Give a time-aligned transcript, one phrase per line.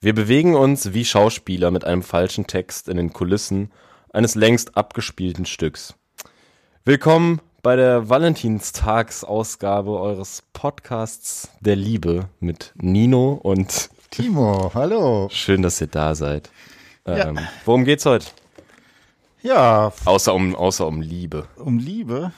[0.00, 3.72] Wir bewegen uns wie Schauspieler mit einem falschen Text in den Kulissen
[4.12, 5.94] eines längst abgespielten Stücks.
[6.84, 14.70] Willkommen bei der Valentinstagsausgabe eures Podcasts der Liebe mit Nino und Timo.
[14.74, 15.28] Hallo.
[15.32, 16.50] Schön, dass ihr da seid.
[17.06, 17.28] Ja.
[17.28, 18.26] Ähm, worum geht's heute?
[19.42, 21.48] Ja, Außer um, außer um Liebe.
[21.56, 22.32] um Liebe.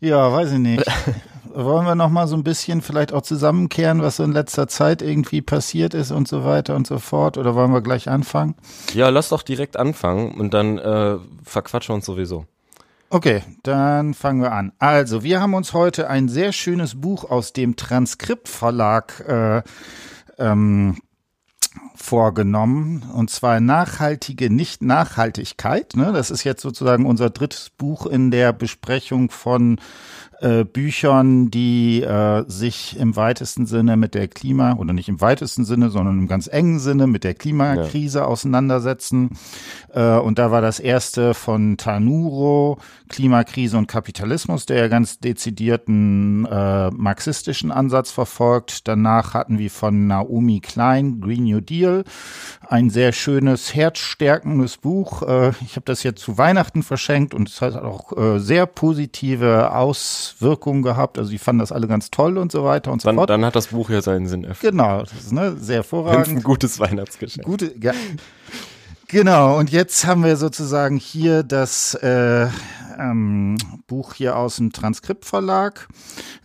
[0.00, 0.84] Ja, weiß ich nicht.
[1.58, 5.00] Wollen wir noch mal so ein bisschen vielleicht auch zusammenkehren, was so in letzter Zeit
[5.00, 7.38] irgendwie passiert ist und so weiter und so fort?
[7.38, 8.56] Oder wollen wir gleich anfangen?
[8.92, 12.44] Ja, lass doch direkt anfangen und dann äh, verquatschen wir uns sowieso.
[13.08, 14.72] Okay, dann fangen wir an.
[14.78, 19.62] Also, wir haben uns heute ein sehr schönes Buch aus dem Transkriptverlag äh,
[20.36, 20.98] ähm,
[21.94, 25.96] vorgenommen, und zwar nachhaltige Nicht-Nachhaltigkeit.
[25.96, 26.12] Ne?
[26.12, 29.80] Das ist jetzt sozusagen unser drittes Buch in der Besprechung von
[30.40, 35.64] äh, Büchern, die äh, sich im weitesten Sinne mit der Klima, oder nicht im weitesten
[35.64, 39.30] Sinne, sondern im ganz engen Sinne mit der Klimakrise auseinandersetzen.
[39.94, 42.78] Äh, und da war das erste von Tanuro,
[43.08, 48.88] Klimakrise und Kapitalismus, der ja ganz dezidierten äh, marxistischen Ansatz verfolgt.
[48.88, 52.04] Danach hatten wir von Naomi Klein Green New Deal,
[52.68, 55.22] ein sehr schönes, herzstärkendes Buch.
[55.22, 59.70] Äh, ich habe das jetzt zu Weihnachten verschenkt und es hat auch äh, sehr positive
[60.26, 61.18] Auswirkungen gehabt.
[61.18, 63.30] Also die fanden das alle ganz toll und so weiter und so Dann, fort.
[63.30, 64.72] dann hat das Buch ja seinen Sinn erfüllt.
[64.72, 66.44] Genau, das ist ne, sehr Wenn's ein hervorragend.
[66.44, 67.46] gutes Weihnachtsgeschenk.
[67.46, 67.92] Gute, ja.
[69.08, 72.48] Genau, und jetzt haben wir sozusagen hier das äh,
[72.98, 75.86] ähm, Buch hier aus dem Transkriptverlag.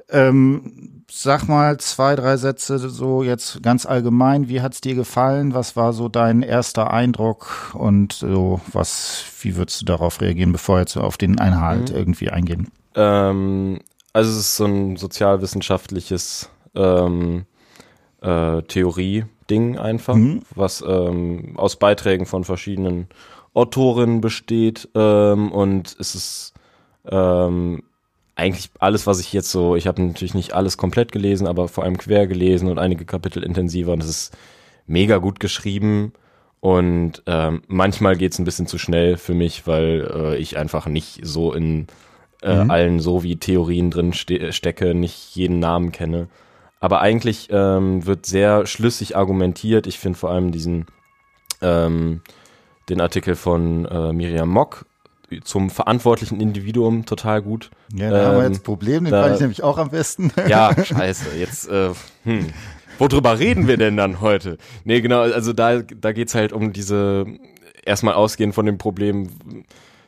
[0.10, 4.48] Ähm, sag mal zwei, drei Sätze so jetzt ganz allgemein.
[4.48, 5.56] Wie hat's dir gefallen?
[5.56, 7.72] Was war so dein erster Eindruck?
[7.74, 12.30] Und so, was, wie würdest du darauf reagieren, bevor wir jetzt auf den Einhalt irgendwie
[12.30, 12.70] eingehen?
[12.96, 13.80] Ähm,
[14.14, 17.46] also es ist so ein sozialwissenschaftliches ähm,
[18.22, 20.42] äh, Theorie-Ding einfach, Mhm.
[20.56, 23.08] was ähm, aus Beiträgen von verschiedenen
[23.54, 26.54] Autorinnen besteht ähm, und es ist
[27.10, 27.84] ähm,
[28.36, 31.84] eigentlich alles, was ich jetzt so, ich habe natürlich nicht alles komplett gelesen, aber vor
[31.84, 34.38] allem quer gelesen und einige Kapitel intensiver und es ist
[34.88, 36.14] mega gut geschrieben
[36.60, 41.20] und ähm, manchmal geht's ein bisschen zu schnell für mich, weil äh, ich einfach nicht
[41.24, 41.88] so in
[42.42, 46.28] äh, allen so wie Theorien drin ste stecke, nicht jeden Namen kenne.
[46.80, 49.86] Aber eigentlich ähm, wird sehr schlüssig argumentiert.
[49.88, 50.88] Ich finde vor allem diesen
[51.62, 52.22] ähm,
[52.90, 54.86] den Artikel von äh, Miriam Mock
[55.44, 57.70] zum verantwortlichen Individuum total gut.
[57.94, 59.90] Ja, da haben wir Ähm, jetzt ein Problem, den da- fand ich nämlich auch am
[59.92, 60.32] besten.
[60.48, 61.38] Ja, scheiße.
[61.38, 61.92] Jetzt, äh,
[62.24, 62.48] hm.
[62.98, 64.58] Worüber reden wir denn dann heute?
[64.84, 67.26] Nee, genau, also da, da geht's halt um diese,
[67.86, 69.30] erstmal ausgehend von dem Problem,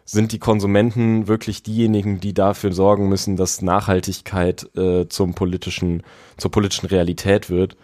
[0.05, 6.03] sind die Konsumenten wirklich diejenigen, die dafür sorgen müssen, dass Nachhaltigkeit äh, zum politischen,
[6.37, 7.77] zur politischen Realität wird?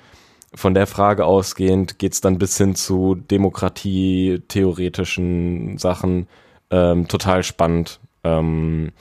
[0.53, 6.28] Von der Frage ausgehend geht's dann bis hin zu demokratietheoretischen Sachen.
[6.72, 8.00] Ähm, total spannend.
[8.24, 8.91] Ähm,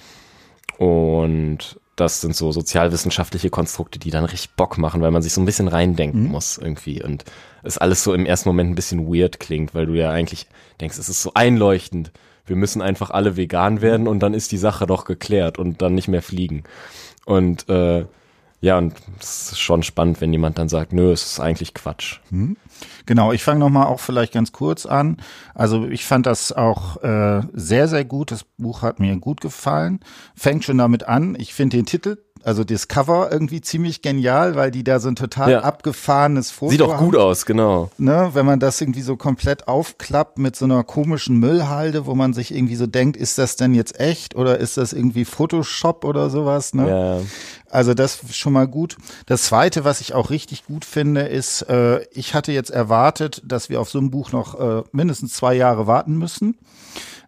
[0.77, 5.41] und das sind so sozialwissenschaftliche Konstrukte, die dann richtig Bock machen, weil man sich so
[5.41, 7.03] ein bisschen reindenken muss irgendwie.
[7.03, 7.25] Und
[7.62, 10.47] es alles so im ersten Moment ein bisschen weird klingt, weil du ja eigentlich
[10.81, 12.12] denkst, es ist so einleuchtend.
[12.49, 15.95] Wir müssen einfach alle vegan werden und dann ist die Sache doch geklärt und dann
[15.95, 16.65] nicht mehr fliegen.
[17.25, 18.07] Und äh,
[18.61, 22.19] ja, und es ist schon spannend, wenn jemand dann sagt, nö, es ist eigentlich Quatsch.
[23.07, 25.19] Genau, ich fange nochmal auch vielleicht ganz kurz an.
[25.55, 28.33] Also ich fand das auch äh, sehr, sehr gut.
[28.33, 30.01] Das Buch hat mir gut gefallen.
[30.35, 31.37] Fängt schon damit an.
[31.39, 35.16] Ich finde den Titel, also das Cover irgendwie ziemlich genial, weil die da so ein
[35.16, 35.60] total Ja.
[35.60, 37.04] abgefahrenes Foto Sieht auch haben.
[37.04, 37.91] gut aus, genau.
[37.99, 42.32] Ne, wenn man das irgendwie so komplett aufklappt mit so einer komischen Müllhalde, wo man
[42.32, 46.31] sich irgendwie so denkt, ist das denn jetzt echt oder ist das irgendwie Photoshop oder
[46.31, 46.75] sowas?
[46.75, 46.88] Ne?
[46.88, 47.21] Ja.
[47.71, 48.97] Also das schon mal gut.
[49.26, 53.69] Das zweite, was ich auch richtig gut finde, ist, äh, ich hatte jetzt erwartet, dass
[53.69, 56.56] wir auf so ein Buch noch äh, mindestens zwei Jahre warten müssen,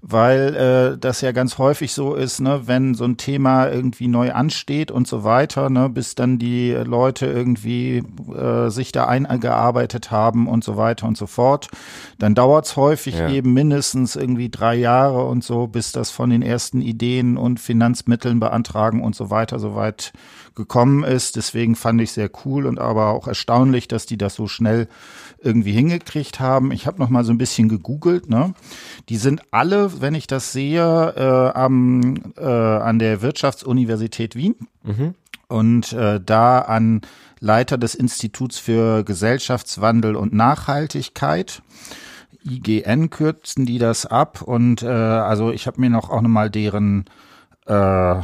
[0.03, 4.33] weil äh, das ja ganz häufig so ist, ne, wenn so ein Thema irgendwie neu
[4.33, 8.03] ansteht und so weiter, ne, bis dann die Leute irgendwie
[8.35, 11.69] äh, sich da eingearbeitet haben und so weiter und so fort,
[12.19, 13.29] dann dauert's häufig Ja.
[13.31, 18.41] eben mindestens irgendwie drei Jahre und so, bis das von den ersten Ideen und Finanzmitteln
[18.41, 20.13] beantragen und so weiter so weit
[20.55, 21.37] gekommen ist.
[21.37, 24.89] Deswegen fand ich sehr cool und aber auch erstaunlich, dass die das so schnell
[25.43, 26.73] irgendwie hingekriegt haben.
[26.73, 28.29] Ich habe noch mal so ein bisschen gegoogelt.
[28.29, 28.55] Ne?
[29.09, 34.55] Die sind alle, wenn ich das sehe, äh, am, äh, an der Wirtschaftsuniversität Wien
[35.49, 37.03] und äh, da an
[37.41, 41.63] Leiter des Instituts für Gesellschaftswandel und Nachhaltigkeit.
[42.45, 46.51] IGN kürzen die das ab und äh, also ich habe mir noch auch noch mal
[46.51, 47.05] deren
[47.67, 48.15] äh,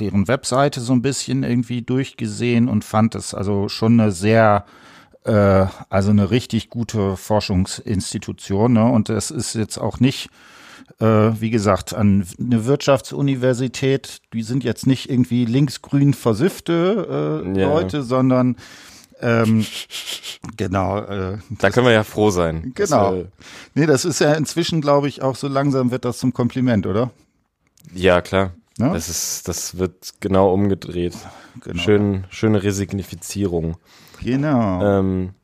[0.00, 4.64] deren Webseite so ein bisschen irgendwie durchgesehen und fand es also schon eine sehr
[5.24, 8.72] äh, also eine richtig gute Forschungsinstitution.
[8.72, 8.84] Ne?
[8.84, 10.28] Und das ist jetzt auch nicht,
[11.00, 14.20] äh, wie gesagt, an eine Wirtschaftsuniversität.
[14.32, 17.68] Die sind jetzt nicht irgendwie linksgrün versiffte äh, ja.
[17.68, 18.56] Leute, sondern
[19.20, 19.64] ähm,
[20.56, 20.98] genau.
[20.98, 22.72] Äh, da können wir ja froh sein.
[22.74, 23.12] Genau.
[23.12, 23.28] Dass, äh,
[23.74, 27.10] nee, das ist ja inzwischen, glaube ich, auch so langsam wird das zum Kompliment, oder?
[27.94, 28.52] Ja, klar.
[28.78, 28.92] Ja?
[28.92, 31.16] Das ist, das wird genau umgedreht.
[31.60, 31.80] Genau.
[31.80, 33.76] Schön, schöne Resignifizierung.
[34.22, 34.82] Genau.
[34.82, 35.34] Ähm,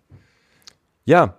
[1.05, 1.35] ja.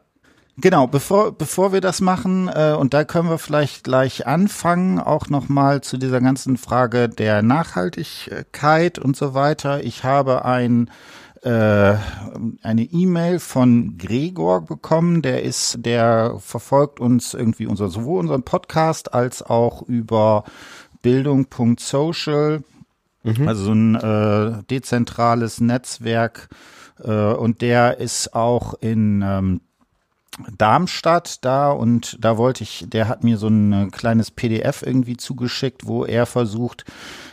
[0.57, 5.29] Genau, bevor, bevor wir das machen, äh, und da können wir vielleicht gleich anfangen, auch
[5.29, 9.83] nochmal zu dieser ganzen Frage der Nachhaltigkeit und so weiter.
[9.83, 10.91] Ich habe ein
[11.41, 11.95] äh,
[12.61, 19.13] eine E-Mail von Gregor bekommen, der ist, der verfolgt uns irgendwie unser, sowohl unseren Podcast
[19.13, 20.43] als auch über
[21.01, 22.63] Bildung.social,
[23.23, 23.47] mhm.
[23.47, 26.49] also so ein äh, dezentrales Netzwerk
[26.99, 29.61] und der ist auch in ähm,
[30.57, 35.85] Darmstadt da und da wollte ich, der hat mir so ein kleines PDF irgendwie zugeschickt,
[35.87, 36.85] wo er versucht,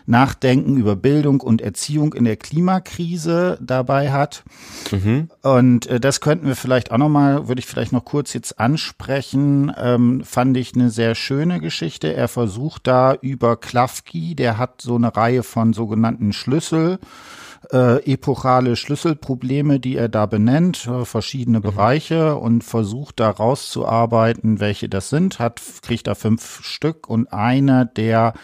[0.06, 4.42] Nachdenken über Bildung und Erziehung in der Klimakrise dabei hat.
[4.90, 5.28] Mhm.
[5.42, 9.72] Und äh, das könnten wir vielleicht auch nochmal, würde ich vielleicht noch kurz jetzt ansprechen,
[9.76, 12.14] ähm, fand ich eine sehr schöne Geschichte.
[12.14, 16.98] Er versucht da über Klafki, der hat so eine Reihe von sogenannten Schlüssel,
[17.72, 21.62] äh, epochale Schlüsselprobleme, die er da benennt, äh, verschiedene mhm.
[21.62, 27.84] Bereiche und versucht da rauszuarbeiten, welche das sind, hat, kriegt da fünf Stück und einer
[27.84, 28.34] der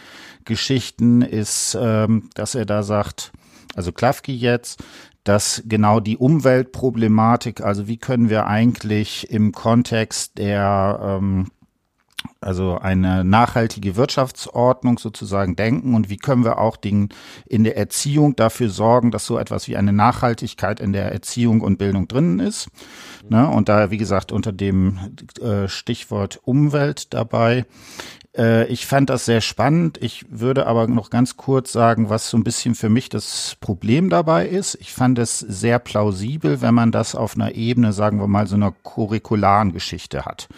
[0.45, 3.33] Geschichten ist, ähm, dass er da sagt,
[3.75, 4.83] also Klafki jetzt,
[5.25, 11.47] dass genau die Umweltproblematik, also wie können wir eigentlich im Kontext der ähm,
[12.41, 17.09] also eine nachhaltige Wirtschaftsordnung sozusagen denken und wie können wir auch den,
[17.47, 21.79] in der Erziehung dafür sorgen, dass so etwas wie eine Nachhaltigkeit in der Erziehung und
[21.79, 22.69] Bildung drinnen ist.
[23.29, 23.49] Ne?
[23.49, 24.99] Und da, wie gesagt, unter dem
[25.41, 27.65] äh, Stichwort Umwelt dabei.
[28.37, 29.99] Äh, ich fand das sehr spannend.
[30.01, 34.11] Ich würde aber noch ganz kurz sagen, was so ein bisschen für mich das Problem
[34.11, 34.77] dabei ist.
[34.81, 38.57] Ich fand es sehr plausibel, wenn man das auf einer Ebene, sagen wir mal, so
[38.57, 40.49] einer curricularen Geschichte hat.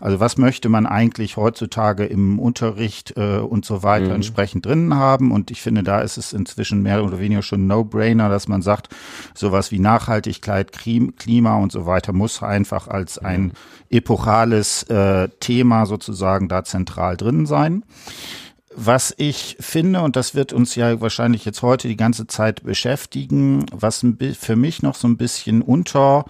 [0.00, 4.14] Also was möchte man eigentlich heutzutage im Unterricht äh, und so weiter mhm.
[4.16, 5.30] entsprechend drinnen haben?
[5.30, 8.88] Und ich finde, da ist es inzwischen mehr oder weniger schon No-Brainer, dass man sagt,
[9.34, 13.52] sowas wie Nachhaltigkeit, Klima und so weiter muss einfach als ein
[13.90, 17.84] epochales äh, Thema sozusagen da zentral drin sein.
[18.74, 23.66] Was ich finde, und das wird uns ja wahrscheinlich jetzt heute die ganze Zeit beschäftigen,
[23.72, 24.06] was
[24.38, 26.24] für mich noch so ein bisschen unter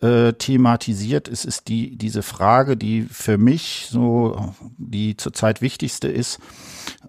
[0.00, 6.38] äh, thematisiert ist, ist die, diese Frage, die für mich so die zurzeit wichtigste ist,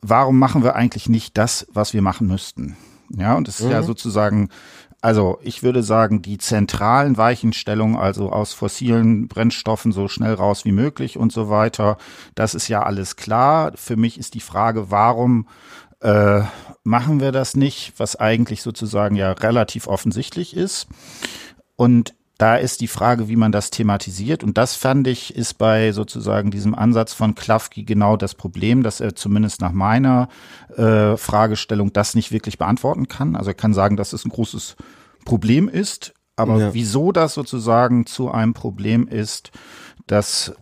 [0.02, 2.76] warum machen wir eigentlich nicht das, was wir machen müssten?
[3.10, 3.72] Ja, und es ist mhm.
[3.72, 4.50] ja sozusagen
[5.04, 10.72] also ich würde sagen, die zentralen Weichenstellungen, also aus fossilen Brennstoffen so schnell raus wie
[10.72, 11.98] möglich und so weiter,
[12.36, 13.74] das ist ja alles klar.
[13.76, 15.50] Für mich ist die Frage, warum
[16.00, 16.44] äh,
[16.86, 20.88] machen wir das nicht, was eigentlich sozusagen ja relativ offensichtlich ist.
[21.76, 24.44] Und da ist die Frage, wie man das thematisiert.
[24.44, 29.00] Und das fand ich, ist bei sozusagen diesem Ansatz von Klafki genau das Problem, dass
[29.00, 30.30] er zumindest nach meiner
[30.76, 33.36] äh, Fragestellung das nicht wirklich beantworten kann.
[33.36, 34.76] Also er kann sagen, das ist ein großes
[35.26, 36.74] Problem ist, aber ja.
[36.74, 39.52] wieso das sozusagen zu einem Problem ist,
[40.08, 40.54] das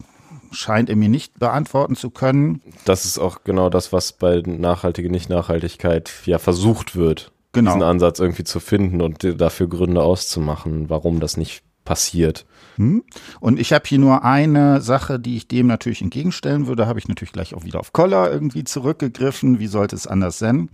[0.52, 2.62] scheint er mir nicht beantworten zu können.
[2.84, 7.32] Das ist auch genau das, was bei nachhaltige Nicht-Nachhaltigkeit ja versucht wird.
[7.54, 7.72] Genau.
[7.72, 12.46] Diesen Ansatz irgendwie zu finden und dafür Gründe auszumachen, warum das nicht passiert.
[12.78, 13.04] Hm?
[13.42, 16.88] Und ich habe hier nur eine Sache, die ich dem natürlich entgegenstellen würde.
[16.88, 19.60] Habe ich natürlich gleich auch wieder auf Collar irgendwie zurückgegriffen.
[19.60, 20.70] Wie sollte es anders sein?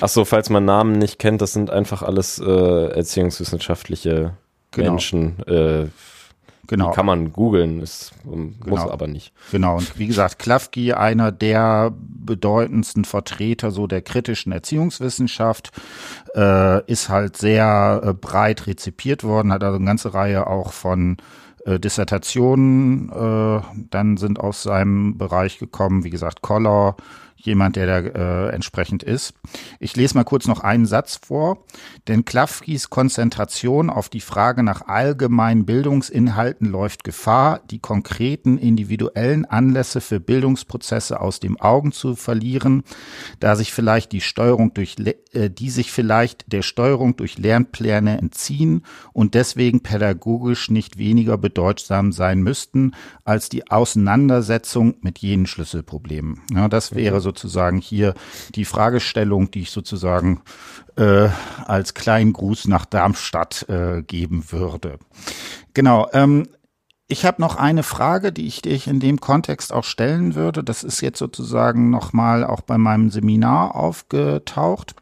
[0.00, 4.32] Ach so, falls man Namen nicht kennt, das sind einfach alles äh, erziehungswissenschaftliche
[4.70, 4.92] genau.
[4.92, 5.40] Menschen.
[5.46, 5.88] Äh,
[6.68, 6.90] Genau.
[6.90, 8.90] Die kann man googeln, es muss genau.
[8.90, 9.32] aber nicht.
[9.50, 9.78] Genau.
[9.78, 15.70] Und wie gesagt, Klafki, einer der bedeutendsten Vertreter so der kritischen Erziehungswissenschaft,
[16.36, 21.16] äh, ist halt sehr äh, breit rezipiert worden, hat also eine ganze Reihe auch von
[21.64, 26.96] äh, Dissertationen äh, dann sind aus seinem Bereich gekommen, wie gesagt, Koller,
[27.44, 29.34] jemand, der da äh, entsprechend ist.
[29.80, 31.64] Ich lese mal kurz noch einen Satz vor.
[32.08, 40.00] Denn Klafkis Konzentration auf die Frage nach allgemeinen Bildungsinhalten läuft Gefahr, die konkreten individuellen Anlässe
[40.00, 42.84] für Bildungsprozesse aus dem Augen zu verlieren,
[43.40, 44.96] da sich vielleicht die Steuerung durch,
[45.32, 52.12] äh, die sich vielleicht der Steuerung durch Lernpläne entziehen und deswegen pädagogisch nicht weniger bedeutsam
[52.12, 52.92] sein müssten
[53.24, 56.40] als die Auseinandersetzung mit jenen Schlüsselproblemen.
[56.52, 58.14] Ja, das wäre so sozusagen hier
[58.54, 60.42] die Fragestellung, die ich sozusagen
[60.96, 61.28] äh,
[61.64, 64.98] als kleinen Gruß nach Darmstadt äh, geben würde.
[65.74, 66.08] Genau.
[66.12, 66.48] Ähm,
[67.08, 70.64] ich habe noch eine Frage, die ich dir in dem Kontext auch stellen würde.
[70.64, 74.94] Das ist jetzt sozusagen nochmal auch bei meinem Seminar aufgetaucht.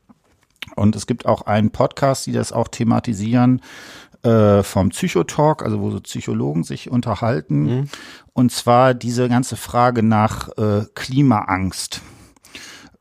[0.77, 3.61] Und es gibt auch einen Podcast, die das auch thematisieren
[4.23, 7.63] äh, vom Psychotalk, also wo so Psychologen sich unterhalten.
[7.63, 7.89] Mhm.
[8.33, 12.03] Und zwar diese ganze Frage nach äh, Klimaangst.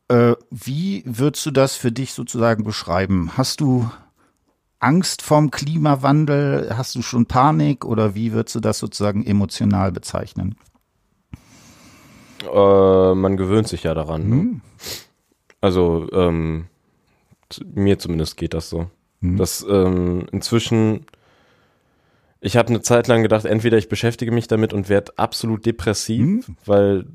[0.10, 3.32] Äh, wie würdest du das für dich sozusagen beschreiben?
[3.38, 3.90] Hast du
[4.80, 6.76] Angst vorm Klimawandel?
[6.76, 10.56] Hast du schon Panik oder wie würdest du das sozusagen emotional bezeichnen?
[12.44, 14.30] Äh, man gewöhnt sich ja daran.
[14.30, 14.36] Ne?
[14.36, 14.62] Mhm.
[15.62, 16.68] Also ähm,
[17.66, 18.90] mir zumindest geht das so.
[19.22, 19.38] Mhm.
[19.38, 21.06] Dass ähm, inzwischen
[22.42, 26.48] ich habe eine Zeit lang gedacht, entweder ich beschäftige mich damit und werde absolut depressiv,
[26.48, 26.56] mhm.
[26.66, 27.06] weil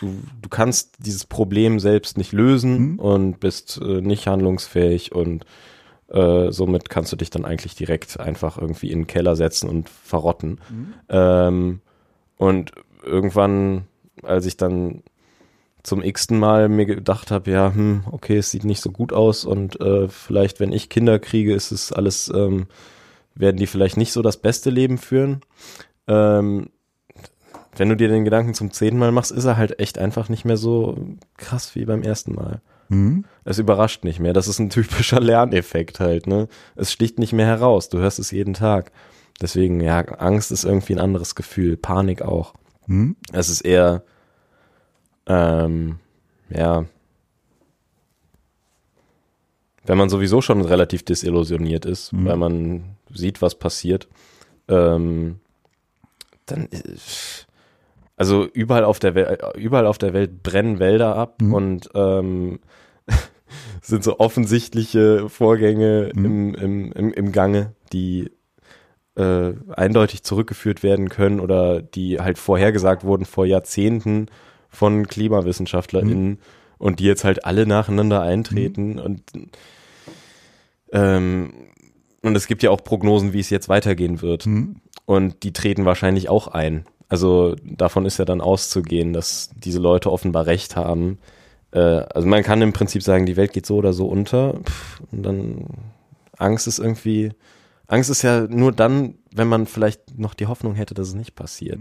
[0.00, 2.98] du, du kannst dieses Problem selbst nicht lösen mhm.
[2.98, 5.44] und bist äh, nicht handlungsfähig und
[6.08, 9.88] äh, somit kannst du dich dann eigentlich direkt einfach irgendwie in den Keller setzen und
[9.88, 10.60] verrotten.
[10.70, 10.94] Mhm.
[11.08, 11.80] Ähm,
[12.36, 12.72] und
[13.04, 13.86] irgendwann,
[14.22, 15.02] als ich dann
[15.82, 19.44] zum x-ten Mal mir gedacht habe, ja, hm, okay, es sieht nicht so gut aus
[19.44, 22.66] und äh, vielleicht, wenn ich Kinder kriege, ist es alles, ähm,
[23.34, 25.40] werden die vielleicht nicht so das beste Leben führen.
[26.06, 26.70] Ähm,
[27.78, 30.44] wenn du dir den Gedanken zum zehnten Mal machst, ist er halt echt einfach nicht
[30.44, 30.96] mehr so
[31.36, 32.60] krass wie beim ersten Mal.
[32.88, 33.24] Mhm.
[33.44, 34.32] Es überrascht nicht mehr.
[34.32, 36.48] Das ist ein typischer Lerneffekt halt, ne?
[36.76, 37.88] Es sticht nicht mehr heraus.
[37.88, 38.92] Du hörst es jeden Tag.
[39.40, 41.76] Deswegen, ja, Angst ist irgendwie ein anderes Gefühl.
[41.76, 42.54] Panik auch.
[42.86, 43.16] Mhm.
[43.32, 44.02] Es ist eher,
[45.26, 46.00] ähm,
[46.50, 46.86] ja,
[49.84, 52.26] wenn man sowieso schon relativ desillusioniert ist, mhm.
[52.26, 54.08] weil man sieht, was passiert,
[54.68, 55.40] ähm,
[56.46, 56.80] dann, äh,
[58.18, 61.54] also überall auf der Welt, überall auf der Welt brennen Wälder ab mhm.
[61.54, 62.58] und ähm,
[63.80, 66.24] sind so offensichtliche Vorgänge mhm.
[66.24, 68.32] im, im, im, im Gange, die
[69.16, 74.26] äh, eindeutig zurückgeführt werden können oder die halt vorhergesagt wurden vor Jahrzehnten
[74.68, 76.38] von KlimawissenschaftlerInnen mhm.
[76.78, 78.98] und die jetzt halt alle nacheinander eintreten mhm.
[78.98, 79.22] und
[80.92, 81.52] ähm,
[82.20, 84.46] und es gibt ja auch Prognosen, wie es jetzt weitergehen wird.
[84.46, 84.80] Mhm.
[85.04, 86.84] Und die treten wahrscheinlich auch ein.
[87.08, 91.18] Also davon ist ja dann auszugehen, dass diese Leute offenbar recht haben.
[91.70, 94.54] Äh, also man kann im Prinzip sagen, die Welt geht so oder so unter.
[94.62, 95.66] Pff, und dann
[96.36, 97.32] Angst ist irgendwie,
[97.86, 101.34] Angst ist ja nur dann, wenn man vielleicht noch die Hoffnung hätte, dass es nicht
[101.34, 101.80] passiert.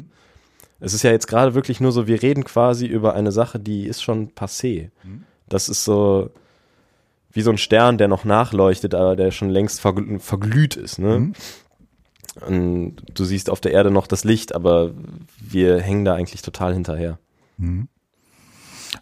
[0.79, 3.85] Es ist ja jetzt gerade wirklich nur so, wir reden quasi über eine Sache, die
[3.85, 4.91] ist schon passé.
[5.03, 5.23] Mhm.
[5.49, 6.29] Das ist so
[7.31, 10.99] wie so ein Stern, der noch nachleuchtet, aber der schon längst verglüht ist.
[10.99, 11.19] Ne?
[11.19, 11.33] Mhm.
[12.45, 14.91] Und du siehst auf der Erde noch das Licht, aber
[15.39, 17.19] wir hängen da eigentlich total hinterher.
[17.57, 17.87] Mhm.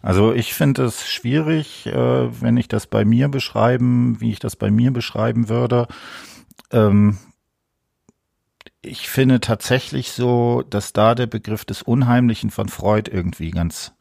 [0.02, 4.56] Also ich finde es schwierig, äh, wenn ich das bei mir beschreiben, wie ich das
[4.56, 5.86] bei mir beschreiben würde.
[6.70, 7.18] Ähm,
[8.82, 13.92] ich finde tatsächlich so, dass da der Begriff des Unheimlichen von Freud irgendwie ganz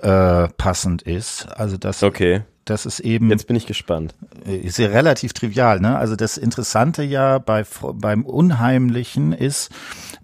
[0.00, 1.46] äh, passend ist.
[1.56, 2.42] Also das, okay.
[2.70, 3.30] Das ist eben.
[3.30, 4.14] Jetzt bin ich gespannt.
[4.44, 5.96] Ist ja relativ trivial, ne?
[5.96, 9.70] Also das Interessante ja bei beim Unheimlichen ist,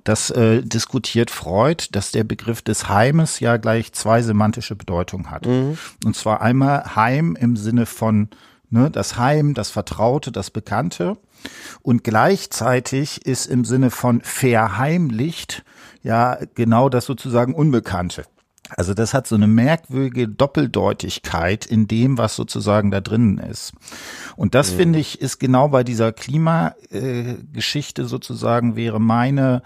[0.05, 5.47] das äh, diskutiert Freud, dass der Begriff des Heimes ja gleich zwei semantische Bedeutungen hat.
[5.47, 5.79] Mhm.
[6.05, 8.29] Und zwar einmal Heim im Sinne von
[8.71, 11.17] ne, das Heim, das Vertraute, das Bekannte.
[11.83, 15.65] Und gleichzeitig ist im Sinne von verheimlicht
[16.03, 18.25] ja genau das sozusagen Unbekannte.
[18.71, 23.73] Also das hat so eine merkwürdige Doppeldeutigkeit in dem, was sozusagen da drinnen ist.
[24.37, 24.77] Und das mhm.
[24.77, 29.63] finde ich ist genau bei dieser Klimageschichte äh, sozusagen wäre meine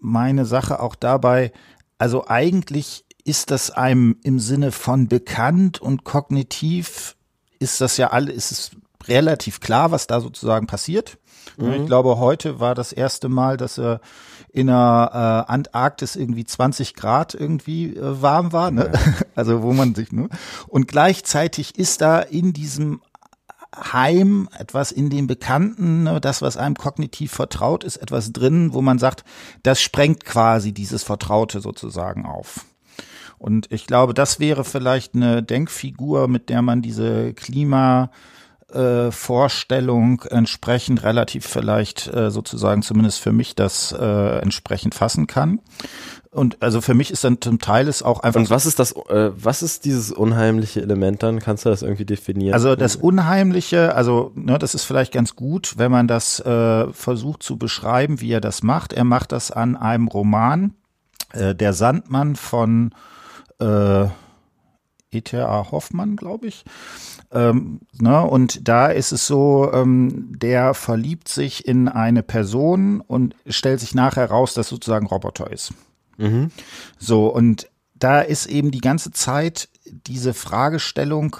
[0.00, 1.52] meine Sache auch dabei.
[1.98, 7.16] Also eigentlich ist das einem im Sinne von bekannt und kognitiv
[7.58, 8.70] ist das ja alle ist es
[9.06, 11.18] relativ klar, was da sozusagen passiert.
[11.56, 11.72] Mhm.
[11.72, 14.00] Ich glaube, heute war das erste Mal, dass er
[14.52, 18.90] in der äh, Antarktis irgendwie 20 Grad irgendwie äh, warm war, ne?
[18.92, 19.00] Ja.
[19.34, 20.28] Also wo man sich, ne?
[20.66, 23.00] Und gleichzeitig ist da in diesem
[23.74, 28.82] Heim etwas in dem Bekannten, ne, das, was einem kognitiv vertraut ist, etwas drin, wo
[28.82, 29.24] man sagt,
[29.62, 32.66] das sprengt quasi dieses Vertraute sozusagen auf.
[33.38, 38.10] Und ich glaube, das wäre vielleicht eine Denkfigur, mit der man diese Klima
[38.74, 45.60] äh, Vorstellung entsprechend relativ vielleicht äh, sozusagen zumindest für mich das äh, entsprechend fassen kann.
[46.32, 48.40] Und also für mich ist dann zum Teil es auch einfach.
[48.40, 51.40] Und was ist das, äh, was ist dieses unheimliche Element dann?
[51.40, 52.54] Kannst du das irgendwie definieren?
[52.54, 57.42] Also das Unheimliche, also ne, das ist vielleicht ganz gut, wenn man das äh, versucht
[57.42, 58.92] zu beschreiben, wie er das macht.
[58.92, 60.74] Er macht das an einem Roman,
[61.32, 62.94] äh, Der Sandmann von
[63.58, 64.06] äh,
[65.12, 65.70] E.T.A.
[65.70, 66.64] Hoffmann, glaube ich.
[67.32, 73.34] Ähm, ne, und da ist es so, ähm, der verliebt sich in eine Person und
[73.46, 75.72] stellt sich nachher raus, dass sozusagen Roboter ist.
[76.18, 76.50] Mhm.
[76.98, 81.36] So, und da ist eben die ganze Zeit diese Fragestellung,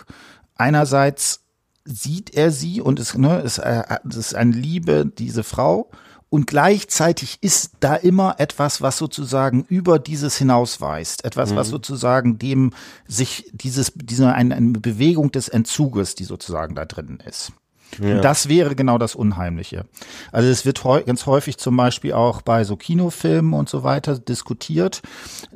[0.57, 1.45] einerseits
[1.85, 5.91] sieht er sie und es, ne, es, äh, es ist eine Liebe, diese Frau,
[6.31, 11.25] und gleichzeitig ist da immer etwas, was sozusagen über dieses hinausweist.
[11.25, 11.57] Etwas, mhm.
[11.57, 12.73] was sozusagen dem
[13.07, 17.53] sich dieses, diese, eine, eine Bewegung des Entzuges, die sozusagen da drin ist.
[17.99, 18.17] Ja.
[18.17, 19.87] Und das wäre genau das Unheimliche.
[20.33, 25.03] Also es wird ganz häufig zum Beispiel auch bei so Kinofilmen und so weiter diskutiert,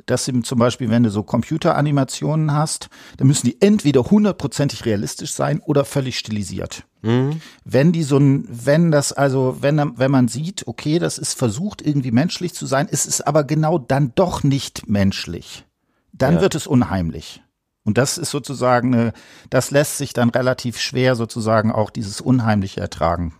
[0.05, 5.33] dass eben zum Beispiel, wenn du so Computeranimationen hast, dann müssen die entweder hundertprozentig realistisch
[5.33, 6.83] sein oder völlig stilisiert.
[7.01, 7.41] Mhm.
[7.63, 11.81] Wenn die so ein, wenn das also, wenn, wenn man sieht, okay, das ist versucht
[11.81, 15.65] irgendwie menschlich zu sein, ist es aber genau dann doch nicht menschlich,
[16.13, 16.41] dann ja.
[16.41, 17.41] wird es unheimlich.
[17.85, 19.13] Und das ist sozusagen, eine,
[19.49, 23.33] das lässt sich dann relativ schwer sozusagen auch dieses Unheimliche ertragen.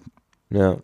[0.49, 0.77] Ja.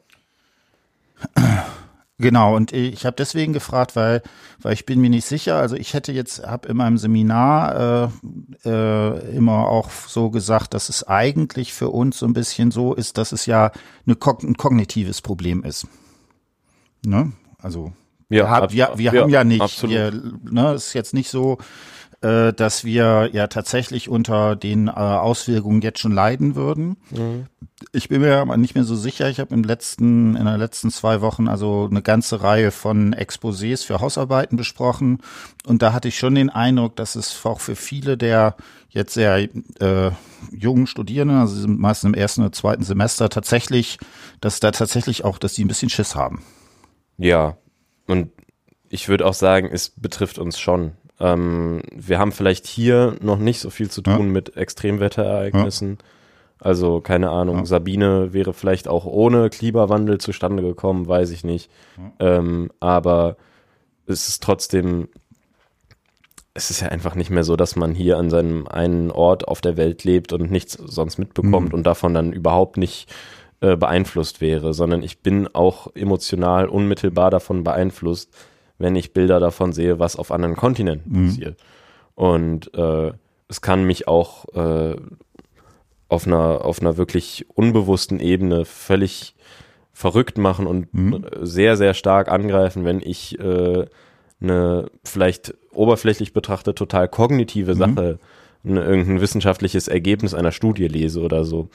[2.17, 4.21] Genau, und ich habe deswegen gefragt, weil,
[4.61, 5.55] weil ich bin mir nicht sicher.
[5.55, 8.11] Also ich hätte jetzt, habe in meinem Seminar
[8.63, 12.93] äh, äh, immer auch so gesagt, dass es eigentlich für uns so ein bisschen so
[12.93, 13.71] ist, dass es ja
[14.05, 15.87] eine, ein kognitives Problem ist.
[17.03, 17.31] Ne?
[17.57, 17.93] Also
[18.29, 20.13] ja, wir, hab, wir, wir ja, haben ja nicht, wir,
[20.43, 21.57] ne, ist jetzt nicht so,
[22.21, 26.97] äh, dass wir ja tatsächlich unter den äh, Auswirkungen jetzt schon leiden würden.
[27.09, 27.47] Mhm.
[27.93, 29.27] Ich bin mir aber nicht mehr so sicher.
[29.29, 33.83] Ich habe im letzten, in den letzten zwei Wochen also eine ganze Reihe von Exposés
[33.83, 35.19] für Hausarbeiten besprochen.
[35.65, 38.55] Und da hatte ich schon den Eindruck, dass es auch für viele der
[38.89, 39.37] jetzt sehr
[39.79, 40.11] äh,
[40.51, 43.97] jungen Studierenden, also sie sind meistens im ersten oder zweiten Semester, tatsächlich,
[44.41, 46.43] dass da tatsächlich auch, dass sie ein bisschen Schiss haben.
[47.17, 47.57] Ja,
[48.05, 48.31] und
[48.89, 50.91] ich würde auch sagen, es betrifft uns schon.
[51.21, 54.23] Ähm, wir haben vielleicht hier noch nicht so viel zu tun ja.
[54.23, 55.97] mit Extremwetterereignissen.
[55.99, 56.05] Ja.
[56.59, 57.65] Also keine Ahnung, ja.
[57.65, 61.71] Sabine wäre vielleicht auch ohne Klimawandel zustande gekommen, weiß ich nicht.
[62.19, 63.37] Ähm, aber
[64.05, 65.09] es ist trotzdem,
[66.53, 69.61] es ist ja einfach nicht mehr so, dass man hier an seinem einen Ort auf
[69.61, 71.75] der Welt lebt und nichts sonst mitbekommt mhm.
[71.75, 73.11] und davon dann überhaupt nicht
[73.61, 78.35] äh, beeinflusst wäre, sondern ich bin auch emotional unmittelbar davon beeinflusst,
[78.81, 81.27] wenn ich Bilder davon sehe, was auf anderen Kontinenten mhm.
[81.27, 81.59] passiert.
[82.15, 83.11] Und äh,
[83.47, 84.95] es kann mich auch äh,
[86.07, 89.35] auf einer auf einer wirklich unbewussten Ebene völlig
[89.93, 91.25] verrückt machen und mhm.
[91.41, 93.85] sehr sehr stark angreifen, wenn ich äh,
[94.41, 97.77] eine vielleicht oberflächlich betrachtet total kognitive mhm.
[97.77, 98.19] Sache,
[98.63, 101.69] eine, irgendein wissenschaftliches Ergebnis einer Studie lese oder so.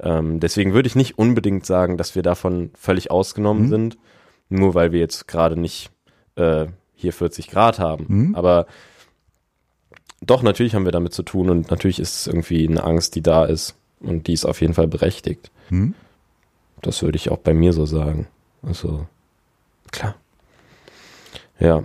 [0.00, 3.68] Ähm, deswegen würde ich nicht unbedingt sagen, dass wir davon völlig ausgenommen mhm.
[3.68, 3.98] sind,
[4.48, 5.90] nur weil wir jetzt gerade nicht
[6.38, 8.06] äh, hier 40 Grad haben.
[8.08, 8.34] Mhm.
[8.34, 8.66] Aber
[10.20, 13.22] doch, natürlich haben wir damit zu tun und natürlich ist es irgendwie eine Angst, die
[13.22, 15.50] da ist und die ist auf jeden Fall berechtigt.
[15.70, 15.94] Mhm.
[16.82, 18.26] Das würde ich auch bei mir so sagen.
[18.62, 19.06] Also,
[19.90, 20.16] klar.
[21.60, 21.82] Ja.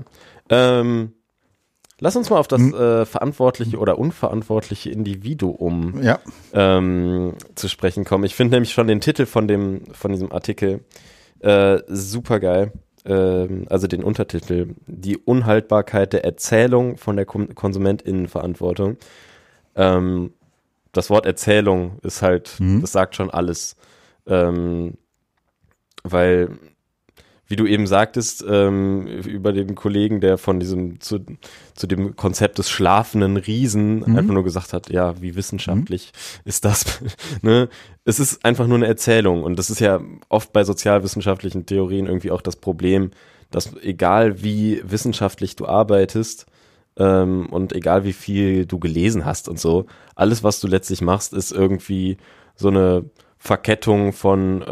[0.50, 1.14] Ähm,
[2.00, 2.74] lass uns mal auf das mhm.
[2.74, 6.20] äh, verantwortliche oder unverantwortliche Individuum ja.
[6.54, 8.24] ähm, zu sprechen kommen.
[8.24, 10.84] Ich finde nämlich schon den Titel von dem von diesem Artikel
[11.40, 12.72] äh, super geil
[13.06, 18.98] also den Untertitel, die Unhaltbarkeit der Erzählung von der Konsumentinnenverantwortung.
[19.76, 20.34] Ähm,
[20.94, 22.82] das Wort Erzählung ist halt, mhm.
[22.82, 23.76] das sagt schon alles.
[24.26, 24.94] Ähm,
[26.04, 26.50] weil
[27.54, 31.20] wie du eben sagtest, ähm, über den Kollegen, der von diesem zu,
[31.76, 34.18] zu dem Konzept des schlafenden Riesen mhm.
[34.18, 36.50] einfach nur gesagt hat, ja, wie wissenschaftlich mhm.
[36.50, 37.00] ist das?
[37.44, 37.70] ne?
[38.06, 42.32] Es ist einfach nur eine Erzählung und das ist ja oft bei sozialwissenschaftlichen Theorien irgendwie
[42.32, 43.12] auch das Problem,
[43.52, 46.48] dass egal wie wissenschaftlich du arbeitest,
[46.98, 49.86] ähm, und egal wie viel du gelesen hast und so,
[50.16, 52.18] alles, was du letztlich machst, ist irgendwie
[52.56, 53.06] so eine
[53.46, 54.66] Verkettung von äh,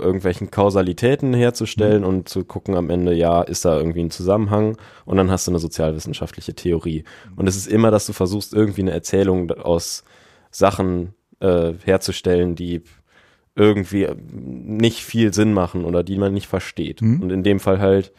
[0.00, 2.08] irgendwelchen Kausalitäten herzustellen mhm.
[2.08, 5.50] und zu gucken am Ende, ja, ist da irgendwie ein Zusammenhang und dann hast du
[5.50, 7.04] eine sozialwissenschaftliche Theorie.
[7.36, 10.04] Und es ist immer, dass du versuchst, irgendwie eine Erzählung aus
[10.50, 12.80] Sachen äh, herzustellen, die
[13.56, 17.02] irgendwie nicht viel Sinn machen oder die man nicht versteht.
[17.02, 17.20] Mhm.
[17.20, 18.14] Und in dem Fall halt,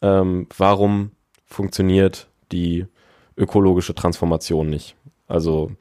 [0.00, 1.10] ähm, warum
[1.44, 2.86] funktioniert die
[3.36, 4.94] ökologische Transformation nicht?
[5.26, 5.72] Also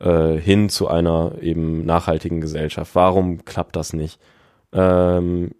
[0.00, 2.94] äh, hin zu einer eben nachhaltigen Gesellschaft.
[2.94, 4.20] Warum klappt das nicht?
[4.72, 5.52] Ähm,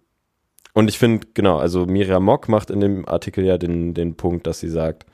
[0.73, 4.45] und ich finde, genau, also Miriam Mock macht in dem Artikel ja den, den Punkt,
[4.45, 5.05] dass sie sagt,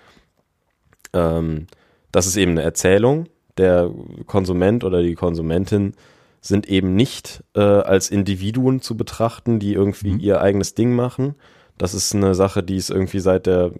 [1.13, 1.67] ähm,
[2.12, 3.27] das ist eben eine Erzählung.
[3.57, 3.89] Der
[4.25, 5.93] Konsument oder die Konsumentin
[6.41, 10.19] sind eben nicht äh, als Individuen zu betrachten, die irgendwie mhm.
[10.19, 11.36] ihr eigenes Ding machen.
[11.77, 13.71] Das ist eine Sache, die es irgendwie seit der,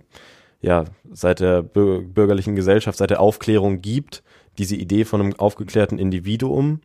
[0.62, 4.24] ja, seit der bürgerlichen Gesellschaft, seit der Aufklärung gibt,
[4.58, 6.82] diese Idee von einem aufgeklärten Individuum,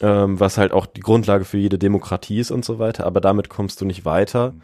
[0.00, 3.48] ähm, was halt auch die Grundlage für jede Demokratie ist und so weiter, aber damit
[3.48, 4.54] kommst du nicht weiter,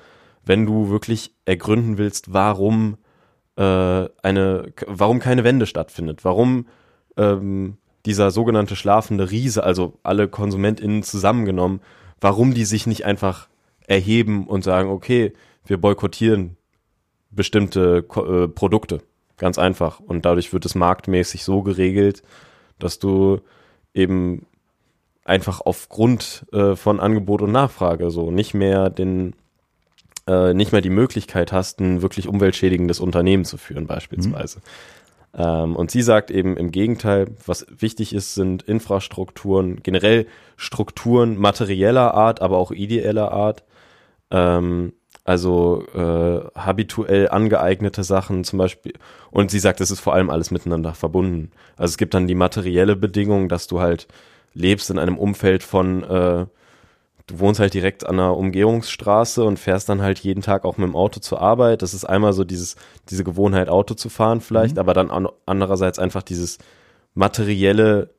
[0.44, 2.96] wenn du wirklich ergründen willst, warum
[3.56, 3.62] äh,
[4.22, 6.66] eine, warum keine Wende stattfindet, warum
[7.16, 7.76] ähm,
[8.06, 11.80] dieser sogenannte schlafende Riese, also alle KonsumentInnen zusammengenommen,
[12.20, 13.48] warum die sich nicht einfach
[13.86, 15.32] erheben und sagen, okay,
[15.64, 16.56] wir boykottieren
[17.30, 19.00] bestimmte äh, Produkte.
[19.36, 20.00] Ganz einfach.
[20.00, 22.22] Und dadurch wird es marktmäßig so geregelt,
[22.78, 23.40] dass du
[23.94, 24.46] eben
[25.24, 29.34] einfach aufgrund äh, von Angebot und Nachfrage so nicht mehr den
[30.26, 34.58] äh, nicht mehr die Möglichkeit hast, ein wirklich umweltschädigendes Unternehmen zu führen beispielsweise.
[34.58, 34.62] Mhm.
[35.34, 42.14] Ähm, und sie sagt eben im Gegenteil, was wichtig ist, sind Infrastrukturen, generell Strukturen materieller
[42.14, 43.64] Art, aber auch ideeller Art.
[44.30, 44.92] Ähm,
[45.24, 48.94] also äh, habituell angeeignete Sachen zum Beispiel.
[49.30, 51.52] Und sie sagt, es ist vor allem alles miteinander verbunden.
[51.76, 54.08] Also es gibt dann die materielle Bedingung, dass du halt
[54.54, 56.46] lebst in einem Umfeld von, äh,
[57.26, 60.88] du wohnst halt direkt an einer Umgehungsstraße und fährst dann halt jeden Tag auch mit
[60.88, 61.82] dem Auto zur Arbeit.
[61.82, 62.76] Das ist einmal so dieses,
[63.08, 64.80] diese Gewohnheit, Auto zu fahren vielleicht, mhm.
[64.80, 66.58] aber dann an, andererseits einfach dieses
[67.14, 68.10] materielle,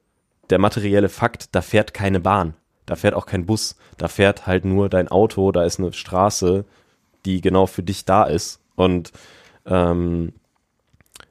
[0.50, 2.54] der materielle Fakt, da fährt keine Bahn,
[2.86, 6.63] da fährt auch kein Bus, da fährt halt nur dein Auto, da ist eine Straße,
[7.26, 8.60] die genau für dich da ist.
[8.76, 9.12] Und
[9.66, 10.34] ähm,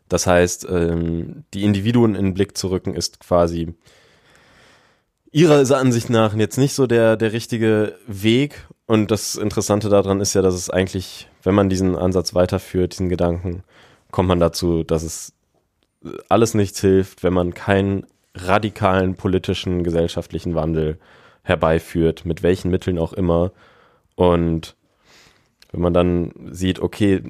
[0.09, 3.75] das heißt, ähm, die Individuen in den Blick zu rücken, ist quasi
[5.31, 8.67] ihrer Ansicht nach jetzt nicht so der, der richtige Weg.
[8.87, 13.09] Und das Interessante daran ist ja, dass es eigentlich, wenn man diesen Ansatz weiterführt, diesen
[13.09, 13.65] Gedanken,
[14.11, 15.33] kommt man dazu, dass es
[16.29, 20.99] alles nichts hilft, wenn man keinen radikalen politischen, gesellschaftlichen Wandel
[21.43, 23.53] herbeiführt, mit welchen Mitteln auch immer.
[24.15, 24.77] Und
[25.73, 27.23] wenn man dann sieht, okay,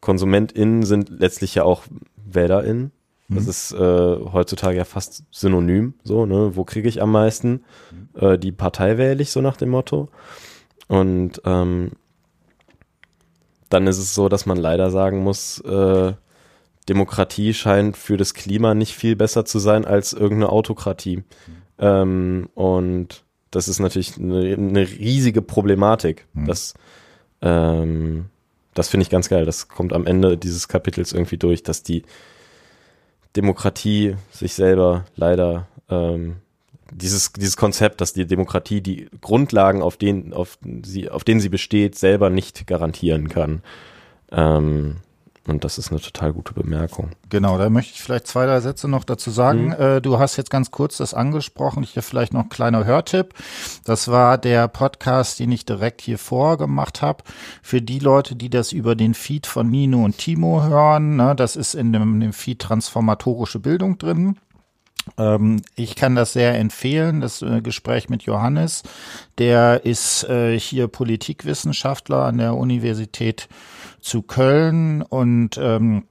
[0.00, 1.84] KonsumentInnen sind letztlich ja auch
[2.16, 2.92] WählerInnen,
[3.28, 3.50] das mhm.
[3.50, 6.56] ist äh, heutzutage ja fast synonym, so, ne?
[6.56, 7.62] Wo kriege ich am meisten?
[7.92, 8.20] Mhm.
[8.20, 10.08] Äh, die Partei wähle ich, so nach dem Motto.
[10.88, 11.92] Und ähm,
[13.68, 16.12] dann ist es so, dass man leider sagen muss, äh,
[16.88, 21.18] Demokratie scheint für das Klima nicht viel besser zu sein als irgendeine Autokratie.
[21.18, 21.24] Mhm.
[21.78, 26.26] Ähm, und das ist natürlich eine, eine riesige Problematik.
[26.32, 26.46] Mhm.
[27.42, 28.26] Ähm,
[28.74, 29.44] das finde ich ganz geil.
[29.44, 32.04] Das kommt am Ende dieses Kapitels irgendwie durch, dass die
[33.36, 36.36] Demokratie sich selber leider ähm,
[36.92, 41.48] dieses, dieses Konzept, dass die Demokratie die Grundlagen, auf denen, auf, sie, auf denen sie
[41.48, 43.62] besteht, selber nicht garantieren kann.
[44.32, 44.96] Ähm,
[45.46, 47.10] und das ist eine total gute Bemerkung.
[47.30, 49.68] Genau, da möchte ich vielleicht zwei, drei Sätze noch dazu sagen.
[49.68, 49.72] Mhm.
[49.72, 51.82] Äh, du hast jetzt ganz kurz das angesprochen.
[51.82, 53.34] Ich habe vielleicht noch ein kleiner Hörtipp.
[53.84, 57.24] Das war der Podcast, den ich direkt hier vorgemacht habe.
[57.62, 61.56] Für die Leute, die das über den Feed von Nino und Timo hören, ne, das
[61.56, 64.36] ist in dem, in dem Feed Transformatorische Bildung drin.
[65.16, 68.82] Ähm, ich kann das sehr empfehlen, das äh, Gespräch mit Johannes.
[69.38, 73.48] Der ist äh, hier Politikwissenschaftler an der Universität
[74.00, 76.04] zu Köln und ähm,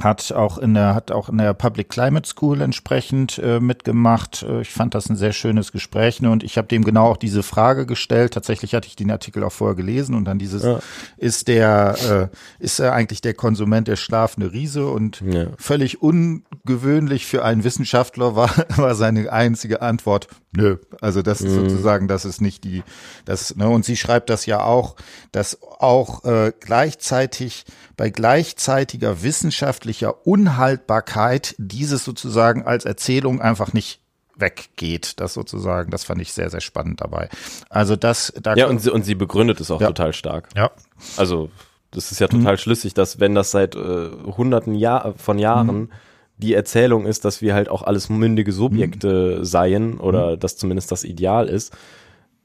[0.00, 4.42] hat auch in der hat auch in der Public Climate School entsprechend äh, mitgemacht.
[4.42, 6.30] Äh, ich fand das ein sehr schönes Gespräch ne?
[6.30, 8.34] und ich habe dem genau auch diese Frage gestellt.
[8.34, 10.80] Tatsächlich hatte ich den Artikel auch vorher gelesen und dann dieses ja.
[11.16, 15.46] ist der äh, ist er eigentlich der Konsument der schlafende Riese und ja.
[15.58, 20.78] völlig ungewöhnlich für einen Wissenschaftler war war seine einzige Antwort nö.
[21.00, 21.46] Also das mhm.
[21.46, 22.82] ist sozusagen das ist nicht die
[23.24, 24.96] das ne und sie schreibt das ja auch,
[25.32, 27.66] dass auch äh, gleichzeitig
[27.96, 29.22] bei gleichzeitiger
[29.72, 34.00] wissenschaftlicher Unhaltbarkeit dieses sozusagen als Erzählung einfach nicht
[34.36, 35.20] weggeht.
[35.20, 37.28] Das sozusagen, das fand ich sehr, sehr spannend dabei.
[37.70, 39.88] Also das, da Ja, und sie, und sie begründet es auch ja.
[39.88, 40.48] total stark.
[40.56, 40.70] Ja.
[41.16, 41.50] Also,
[41.90, 42.58] das ist ja total mhm.
[42.58, 45.90] schlüssig, dass wenn das seit äh, hunderten Jahr, von Jahren mhm.
[46.38, 49.44] die Erzählung ist, dass wir halt auch alles mündige Subjekte mhm.
[49.44, 50.40] seien oder mhm.
[50.40, 51.74] dass zumindest das Ideal ist,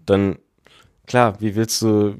[0.06, 0.38] dann
[1.06, 2.16] klar, wie willst du,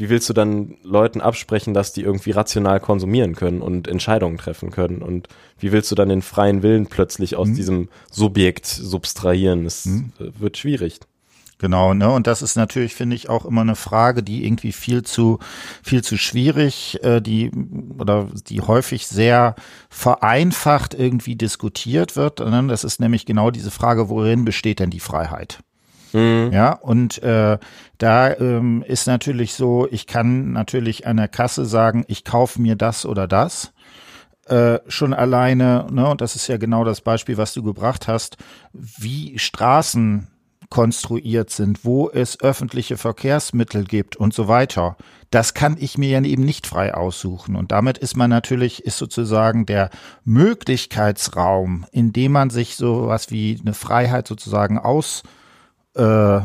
[0.00, 4.70] wie willst du dann Leuten absprechen, dass die irgendwie rational konsumieren können und Entscheidungen treffen
[4.70, 5.02] können?
[5.02, 7.54] Und wie willst du dann den freien Willen plötzlich aus mhm.
[7.54, 9.64] diesem Subjekt substrahieren?
[9.64, 10.12] Das mhm.
[10.18, 11.00] wird schwierig.
[11.58, 12.10] Genau, ne?
[12.10, 15.38] Und das ist natürlich, finde ich, auch immer eine Frage, die irgendwie viel zu,
[15.82, 17.50] viel zu schwierig, äh, die
[17.98, 19.54] oder die häufig sehr
[19.90, 22.40] vereinfacht irgendwie diskutiert wird.
[22.40, 22.66] Ne?
[22.68, 25.60] Das ist nämlich genau diese Frage, worin besteht denn die Freiheit?
[26.12, 26.50] Mhm.
[26.52, 27.58] Ja, und äh,
[27.98, 32.76] da ähm, ist natürlich so, ich kann natürlich an der Kasse sagen, ich kaufe mir
[32.76, 33.72] das oder das.
[34.46, 38.36] Äh, schon alleine, ne, und das ist ja genau das Beispiel, was du gebracht hast,
[38.72, 40.28] wie Straßen
[40.70, 44.96] konstruiert sind, wo es öffentliche Verkehrsmittel gibt und so weiter.
[45.30, 47.56] Das kann ich mir ja eben nicht frei aussuchen.
[47.56, 49.90] Und damit ist man natürlich, ist sozusagen der
[50.24, 55.39] Möglichkeitsraum, in dem man sich sowas wie eine Freiheit sozusagen ausspielen
[55.94, 56.40] äh,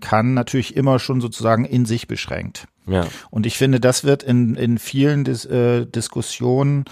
[0.00, 2.66] kann, natürlich immer schon sozusagen in sich beschränkt.
[2.86, 3.06] Ja.
[3.30, 6.84] Und ich finde, das wird in, in vielen Dis, äh, Diskussionen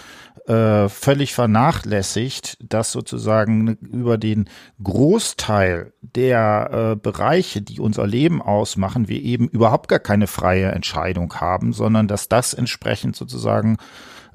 [0.47, 4.49] äh, völlig vernachlässigt, dass sozusagen über den
[4.83, 11.35] Großteil der äh, Bereiche, die unser Leben ausmachen, wir eben überhaupt gar keine freie Entscheidung
[11.35, 13.77] haben, sondern dass das entsprechend sozusagen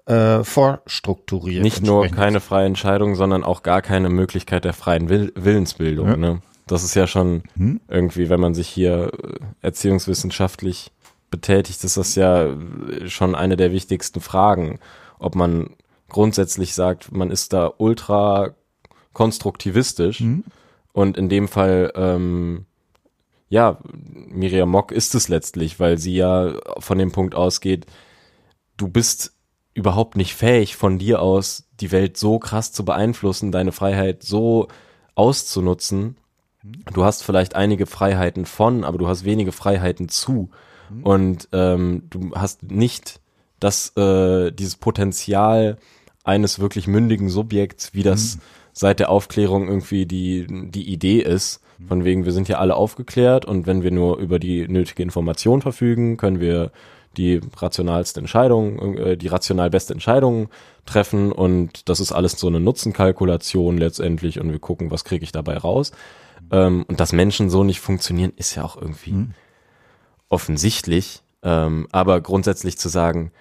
[0.06, 1.64] äh, vorstrukturiert.
[1.64, 6.08] Nicht nur keine freie Entscheidung, sondern auch gar keine Möglichkeit der freien Will Willensbildung.
[6.10, 6.18] Ja.
[6.18, 6.42] Ne?
[6.68, 7.82] Das ist ja schon hm?
[7.88, 10.92] irgendwie, wenn man sich hier äh, erziehungswissenschaftlich
[11.30, 12.56] betätigt, ist das ja
[13.08, 14.80] schon eine der wichtigsten Fragen,
[15.18, 15.72] ob man
[16.10, 18.54] grundsätzlich sagt, man ist da ultra
[19.14, 20.44] konstruktivistisch mhm.
[20.92, 22.66] und in dem Fall, ähm,
[23.50, 27.88] ja, Miriam Mock ist es letztlich, weil sie ja von dem Punkt ausgeht,
[28.78, 29.34] du bist
[29.74, 34.68] überhaupt nicht fähig von dir aus die Welt so krass zu beeinflussen, deine Freiheit so
[35.16, 36.18] auszunutzen.
[36.64, 36.84] Mhm.
[36.94, 40.50] Du hast vielleicht einige Freiheiten von, aber du hast wenige Freiheiten zu.
[40.90, 41.04] Mhm.
[41.04, 43.20] Und ähm, du hast nicht
[43.60, 45.78] das, äh, dieses Potenzial,
[46.24, 48.42] eines wirklich mündigen Subjekts, wie das mhm.
[48.72, 51.60] seit der Aufklärung irgendwie die, die Idee ist.
[51.88, 55.62] Von wegen, wir sind ja alle aufgeklärt und wenn wir nur über die nötige Information
[55.62, 56.72] verfügen, können wir
[57.18, 60.50] die rationalste Entscheidung, äh, die rational beste Entscheidung
[60.86, 65.34] treffen und das ist alles so eine Nutzenkalkulation letztendlich und wir gucken, was kriege ich
[65.34, 65.92] dabei raus.
[66.52, 69.34] Ähm, und dass Menschen so nicht funktionieren, ist ja auch irgendwie mhm.
[70.30, 71.22] offensichtlich.
[71.42, 73.32] Ähm, aber grundsätzlich zu sagen,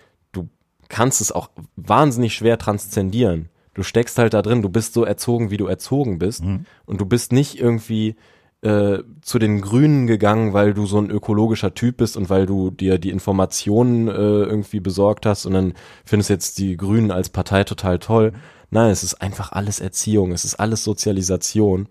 [0.93, 3.49] kannst es auch wahnsinnig schwer transzendieren.
[3.75, 6.45] Du steckst halt da drin, du bist so erzogen, wie du erzogen bist.
[6.45, 6.67] Mhm.
[6.85, 8.15] Und du bist nicht irgendwie
[8.61, 12.71] äh, zu den Grünen gegangen, weil du so ein ökologischer Typ bist und weil du
[12.71, 15.73] dir die Informationen äh, irgendwie besorgt hast und dann
[16.05, 18.35] findest jetzt die Grünen als Partei total toll.
[18.71, 21.89] Nein, es ist einfach alles Erziehung, es ist alles Sozialisation.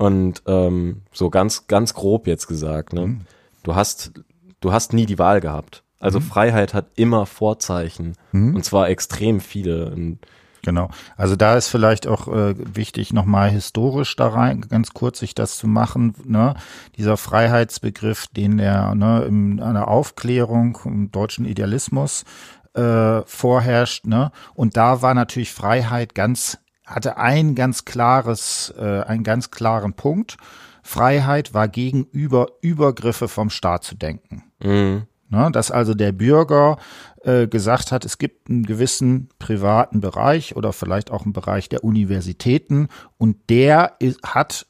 [0.00, 3.06] Und ähm, so ganz, ganz grob jetzt gesagt, ne?
[3.06, 3.20] Mhm.
[3.62, 4.12] Du hast,
[4.60, 5.82] du hast nie die Wahl gehabt.
[5.98, 6.24] Also mhm.
[6.24, 8.54] Freiheit hat immer Vorzeichen mhm.
[8.54, 10.16] und zwar extrem viele.
[10.62, 10.88] Genau.
[11.18, 15.58] Also da ist vielleicht auch äh, wichtig, nochmal historisch da rein, ganz kurz sich das
[15.58, 16.14] zu machen.
[16.24, 16.54] Ne?
[16.96, 22.24] Dieser Freiheitsbegriff, den der ne, in einer Aufklärung im deutschen Idealismus
[22.72, 24.06] äh, vorherrscht.
[24.06, 24.32] Ne?
[24.54, 26.58] Und da war natürlich Freiheit ganz,
[26.90, 30.36] hatte ein ganz klares, äh, einen ganz klaren Punkt.
[30.82, 34.44] Freiheit war gegenüber Übergriffe vom Staat zu denken.
[34.62, 35.02] Mhm.
[35.32, 36.76] Ne, dass also der Bürger
[37.22, 41.84] äh, gesagt hat, es gibt einen gewissen privaten Bereich oder vielleicht auch einen Bereich der
[41.84, 44.66] Universitäten und der ist, hat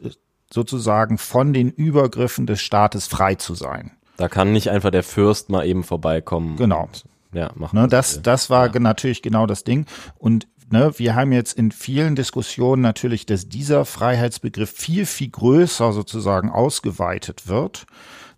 [0.52, 3.92] sozusagen von den Übergriffen des Staates frei zu sein.
[4.18, 6.56] Da kann nicht einfach der Fürst mal eben vorbeikommen.
[6.56, 6.82] Genau.
[6.82, 7.80] Und, ja, machen.
[7.80, 8.80] Ne, das, das war ja.
[8.80, 9.86] natürlich genau das Ding.
[10.18, 15.92] Und ne, wir haben jetzt in vielen Diskussionen natürlich, dass dieser Freiheitsbegriff viel, viel größer
[15.92, 17.86] sozusagen ausgeweitet wird.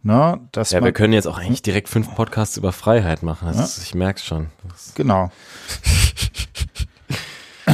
[0.04, 3.52] Ne, dass ja, wir können jetzt auch eigentlich direkt fünf Podcasts über Freiheit machen.
[3.54, 3.62] Ja?
[3.62, 4.48] ist, ich merk's schon.
[4.68, 5.30] Das genau.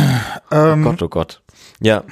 [0.51, 1.41] oh Gott, oh Gott.
[1.81, 2.05] Ja.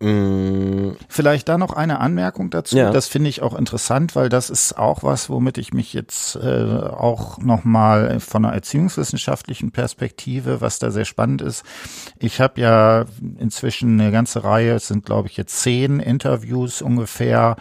[0.00, 0.92] Mm.
[1.08, 2.76] Vielleicht da noch eine Anmerkung dazu.
[2.76, 2.90] Ja.
[2.90, 6.40] Das finde ich auch interessant, weil das ist auch was, womit ich mich jetzt äh,
[6.40, 11.64] auch nochmal von einer erziehungswissenschaftlichen Perspektive, was da sehr spannend ist.
[12.18, 13.04] Ich habe ja
[13.38, 17.56] inzwischen eine ganze Reihe, es sind glaube ich jetzt zehn Interviews ungefähr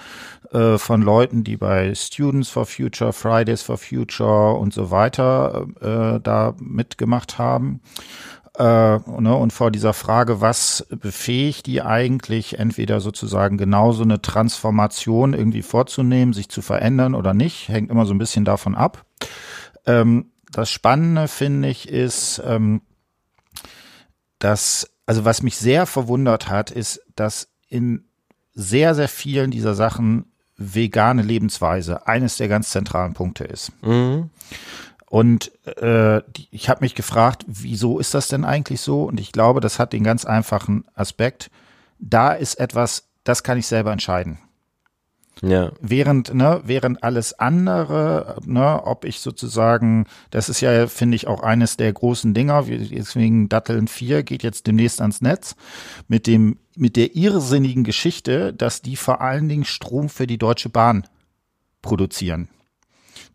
[0.51, 6.19] äh, von Leuten, die bei Students for Future, Fridays for Future und so weiter äh,
[6.21, 7.81] da mitgemacht haben.
[8.59, 15.33] Äh, ne, und vor dieser Frage, was befähigt die eigentlich, entweder sozusagen genauso eine Transformation
[15.33, 19.05] irgendwie vorzunehmen, sich zu verändern oder nicht, hängt immer so ein bisschen davon ab.
[19.85, 22.81] Ähm, das Spannende finde ich ist, ähm,
[24.39, 28.09] dass, also was mich sehr verwundert hat, ist, dass in
[28.53, 33.71] sehr, sehr vielen dieser Sachen vegane Lebensweise eines der ganz zentralen Punkte ist.
[33.83, 34.31] Mhm.
[35.09, 39.03] Und äh, ich habe mich gefragt, wieso ist das denn eigentlich so?
[39.03, 41.49] Und ich glaube, das hat den ganz einfachen Aspekt.
[41.97, 44.37] Da ist etwas, das kann ich selber entscheiden.
[45.41, 45.71] Ja.
[45.79, 51.41] Während, ne, während alles andere, ne, ob ich sozusagen, das ist ja, finde ich, auch
[51.41, 55.55] eines der großen Dinger, deswegen Datteln 4 geht jetzt demnächst ans Netz,
[56.07, 60.69] mit dem, mit der irrsinnigen Geschichte, dass die vor allen Dingen Strom für die Deutsche
[60.69, 61.05] Bahn
[61.81, 62.49] produzieren.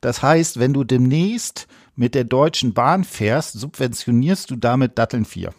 [0.04, 5.54] Das heißt, wenn du demnächst mit der Deutschen Bahn fährst, subventionierst du damit Datteln 4.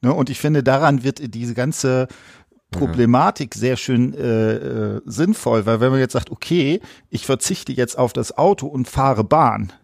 [0.00, 2.08] Ne, und ich finde, daran wird diese ganze
[2.70, 7.98] Problematik sehr schön äh, äh, sinnvoll, weil wenn man jetzt sagt, okay, ich verzichte jetzt
[7.98, 9.74] auf das Auto und fahre Bahn,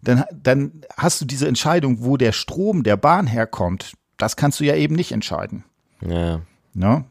[0.00, 3.94] dann, dann hast du diese Entscheidung, wo der Strom der Bahn herkommt.
[4.16, 5.64] Das kannst du ja eben nicht entscheiden.
[6.06, 6.42] Ja.
[6.72, 7.04] Ne?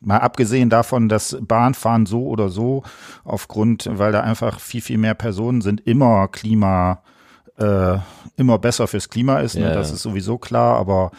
[0.00, 2.82] Mal abgesehen davon, dass Bahnfahren so oder so
[3.24, 7.02] aufgrund, weil da einfach viel, viel mehr Personen sind, immer Klima,
[7.56, 7.96] äh,
[8.36, 9.54] immer besser fürs Klima ist.
[9.56, 9.62] Ne?
[9.62, 11.12] Ja, Das ist sowieso klar, aber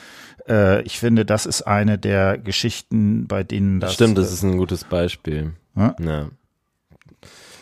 [0.47, 3.93] äh, ich finde, das ist eine der Geschichten, bei denen das.
[3.95, 5.54] stimmt, das äh, ist ein gutes Beispiel.
[5.76, 5.95] Ja?
[6.00, 6.30] Ja.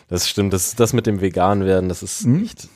[0.08, 2.42] Das stimmt, das, das mit dem vegan werden, das ist Mhm.
[2.44, 2.68] echt.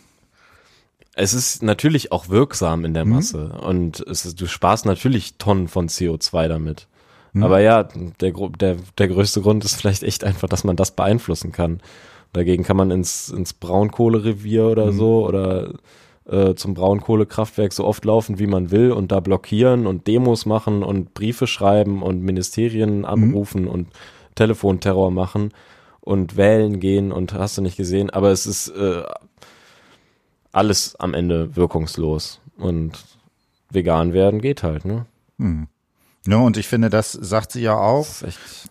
[1.16, 3.12] Es ist natürlich auch wirksam in der Mhm.
[3.12, 6.88] Masse und es du sparst natürlich Tonnen von CO2 damit.
[7.34, 7.42] Mhm.
[7.42, 7.82] Aber ja,
[8.20, 11.80] der, der, der größte Grund ist vielleicht echt einfach, dass man das beeinflussen kann.
[12.32, 14.96] Dagegen kann man ins, ins Braunkohlerevier oder Mhm.
[14.96, 15.74] so oder
[16.26, 20.82] äh, zum Braunkohlekraftwerk so oft laufen, wie man will und da blockieren und Demos machen
[20.82, 23.04] und Briefe schreiben und Ministerien Mhm.
[23.04, 23.88] anrufen und
[24.34, 25.52] Telefonterror machen
[26.00, 28.10] und wählen gehen und hast du nicht gesehen.
[28.10, 29.02] Aber es ist äh,
[30.52, 32.92] alles am Ende wirkungslos und
[33.70, 35.06] vegan werden geht halt, ne?
[36.26, 38.06] Ne, und ich finde, das sagt sie ja auch.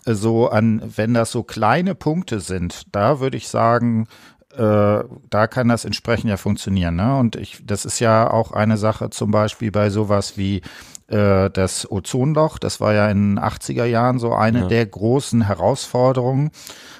[0.06, 4.08] So an, wenn das so kleine Punkte sind, da würde ich sagen,
[4.56, 6.96] äh, da kann das entsprechend ja funktionieren.
[6.96, 7.16] Ne?
[7.18, 10.62] Und ich, das ist ja auch eine Sache zum Beispiel bei sowas wie
[11.08, 12.58] äh, das Ozonloch.
[12.58, 14.68] Das war ja in den 80er Jahren so eine Ja.
[14.68, 16.52] der großen Herausforderungen.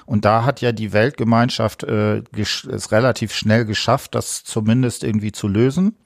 [0.06, 5.48] Und da hat ja die Weltgemeinschaft äh, es relativ schnell geschafft, das zumindest irgendwie zu
[5.48, 5.96] lösen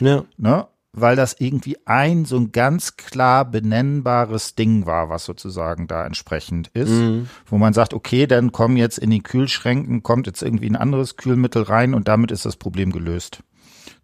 [0.00, 0.24] ja.
[0.36, 0.66] ne?
[1.00, 6.68] Weil das irgendwie ein so ein ganz klar benennbares Ding war, was sozusagen da entsprechend
[6.74, 7.28] ist, Mhm.
[7.46, 11.16] wo man sagt, okay, dann kommen jetzt in die Kühlschränken, kommt jetzt irgendwie ein anderes
[11.16, 13.40] Kühlmittel rein und damit ist das Problem gelöst.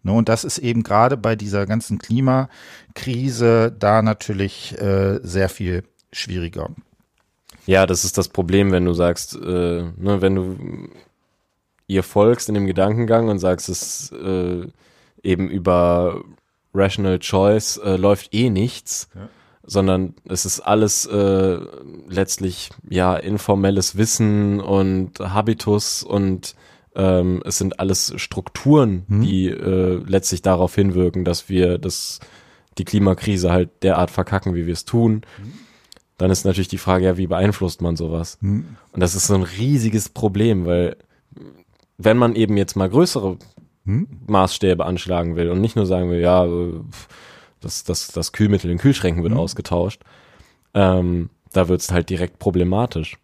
[0.03, 0.13] Ne?
[0.13, 6.69] Und das ist eben gerade bei dieser ganzen Klimakrise da natürlich äh, sehr viel schwieriger.
[7.65, 10.89] Ja, das ist das Problem, wenn du sagst, äh, ne, wenn du
[11.87, 14.67] ihr folgst in dem Gedankengang und sagst, es äh,
[15.23, 16.21] eben über
[16.75, 19.09] Rational Choice äh, läuft eh nichts,
[19.63, 21.59] sondern es ist alles äh,
[22.07, 26.55] letztlich ja informelles Wissen und Habitus und
[26.95, 32.19] ähm, es sind alles Strukturen, die äh, letztlich darauf hinwirken, dass wir das
[32.77, 35.21] die Klimakrise halt derart verkacken, wie wir es tun.
[36.17, 38.37] Dann ist natürlich die Frage, ja, wie beeinflusst man sowas?
[38.91, 40.97] Und das ist so ein riesiges Problem, weil
[41.97, 43.37] wenn man eben jetzt mal größere
[44.27, 46.47] Maßstäbe anschlagen will und nicht nur sagen will, ja,
[47.61, 50.01] das, das, das Kühlmittel in Kühlschränken wird ausgetauscht,
[50.73, 53.17] ähm, da wird es halt direkt problematisch.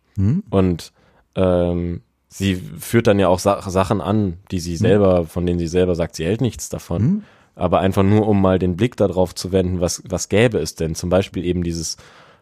[0.50, 0.94] Und
[1.36, 5.68] ähm, sie führt dann ja auch Sa Sachen an, die sie selber, von denen sie
[5.68, 7.24] selber sagt, sie hält nichts davon.
[7.56, 10.96] Aber einfach nur, um mal den Blick darauf zu wenden, was, was gäbe es denn?
[10.96, 11.98] Zum Beispiel eben dieses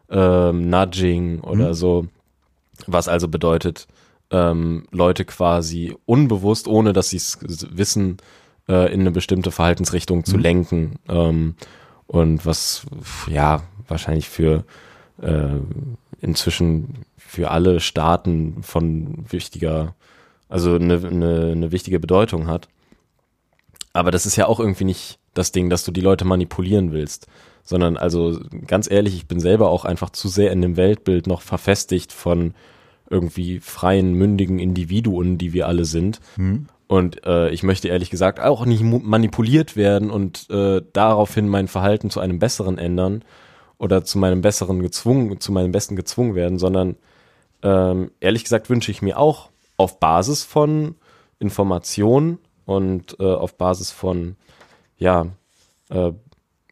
[0.09, 2.07] ähm, Nudging oder so,
[2.85, 3.87] was also bedeutet,
[4.31, 7.39] ähm, Leute quasi unbewusst, ohne dass sie es
[7.71, 8.17] wissen,
[8.67, 10.99] äh, in eine bestimmte Verhaltensrichtung zu lenken.
[11.07, 11.55] Ähm,
[12.07, 12.85] und was
[13.27, 14.65] ja wahrscheinlich für
[15.21, 15.59] äh,
[16.21, 19.95] inzwischen für alle Staaten von wichtiger,
[20.47, 22.67] also eine, eine, eine wichtige Bedeutung hat.
[23.93, 27.27] Aber das ist ja auch irgendwie nicht das Ding, dass du die Leute manipulieren willst,
[27.63, 31.41] sondern also ganz ehrlich, ich bin selber auch einfach zu sehr in dem Weltbild noch
[31.41, 32.53] verfestigt von
[33.09, 36.19] irgendwie freien, mündigen Individuen, die wir alle sind.
[36.87, 42.09] Und äh, ich möchte ehrlich gesagt auch nicht manipuliert werden und äh, daraufhin mein Verhalten
[42.09, 43.23] zu einem besseren ändern
[43.77, 46.95] oder zu meinem besseren gezwungen, zu meinem Besten gezwungen werden, sondern
[47.61, 50.95] ähm, ehrlich gesagt wünsche ich mir auch auf Basis von
[51.39, 54.35] Information und äh, auf Basis von
[54.97, 55.27] ja
[55.89, 56.11] äh,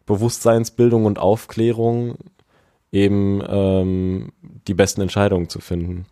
[0.05, 2.17] Bewusstseinsbildung und Aufklärung
[2.91, 4.31] eben ähm,
[4.67, 6.05] die besten Entscheidungen zu finden.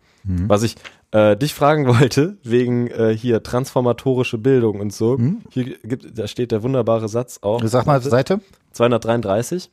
[0.48, 0.76] Was ich
[1.12, 5.18] äh, dich fragen wollte, wegen äh, hier transformatorische Bildung und so,
[5.50, 7.62] hier gibt, da steht der wunderbare Satz auch.
[7.64, 8.40] Sag mal, Seite?
[8.72, 9.70] 233.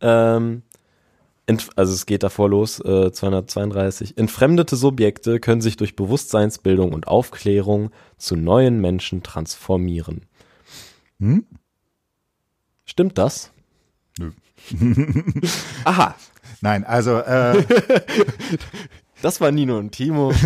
[0.00, 0.62] Ähm,
[1.74, 4.16] also es geht davor los, äh, 232.
[4.16, 10.26] Entfremdete Subjekte können sich durch Bewusstseinsbildung und Aufklärung zu neuen Menschen transformieren.
[11.18, 11.44] Hm?
[12.84, 13.52] Stimmt das?
[14.18, 14.30] Nö.
[15.84, 16.14] Aha,
[16.60, 17.64] Nein, also äh,
[19.22, 20.32] das war Nino und Timo.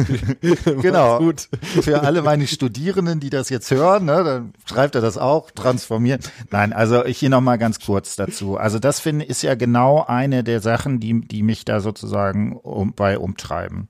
[0.81, 1.19] Genau.
[1.19, 1.49] Gut.
[1.83, 6.21] Für alle meine Studierenden, die das jetzt hören, ne, dann schreibt er das auch, transformieren.
[6.51, 8.57] Nein, also ich hier nochmal ganz kurz dazu.
[8.57, 12.93] Also das finde ist ja genau eine der Sachen, die, die mich da sozusagen um,
[12.93, 13.89] bei umtreiben.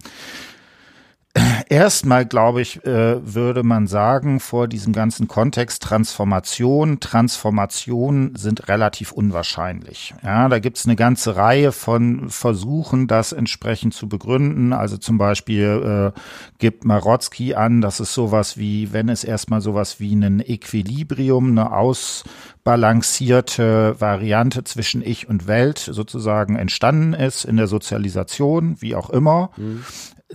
[1.69, 9.11] Erstmal, glaube ich, äh, würde man sagen, vor diesem ganzen Kontext Transformation, Transformationen sind relativ
[9.11, 10.15] unwahrscheinlich.
[10.23, 14.73] Ja, da gibt's eine ganze Reihe von Versuchen, das entsprechend zu begründen.
[14.73, 16.21] Also zum Beispiel äh,
[16.59, 21.73] gibt Marotzki an, dass es sowas wie, wenn es erstmal sowas wie ein Equilibrium, eine
[21.73, 29.51] ausbalancierte Variante zwischen Ich und Welt sozusagen entstanden ist in der Sozialisation, wie auch immer.
[29.57, 29.83] Mhm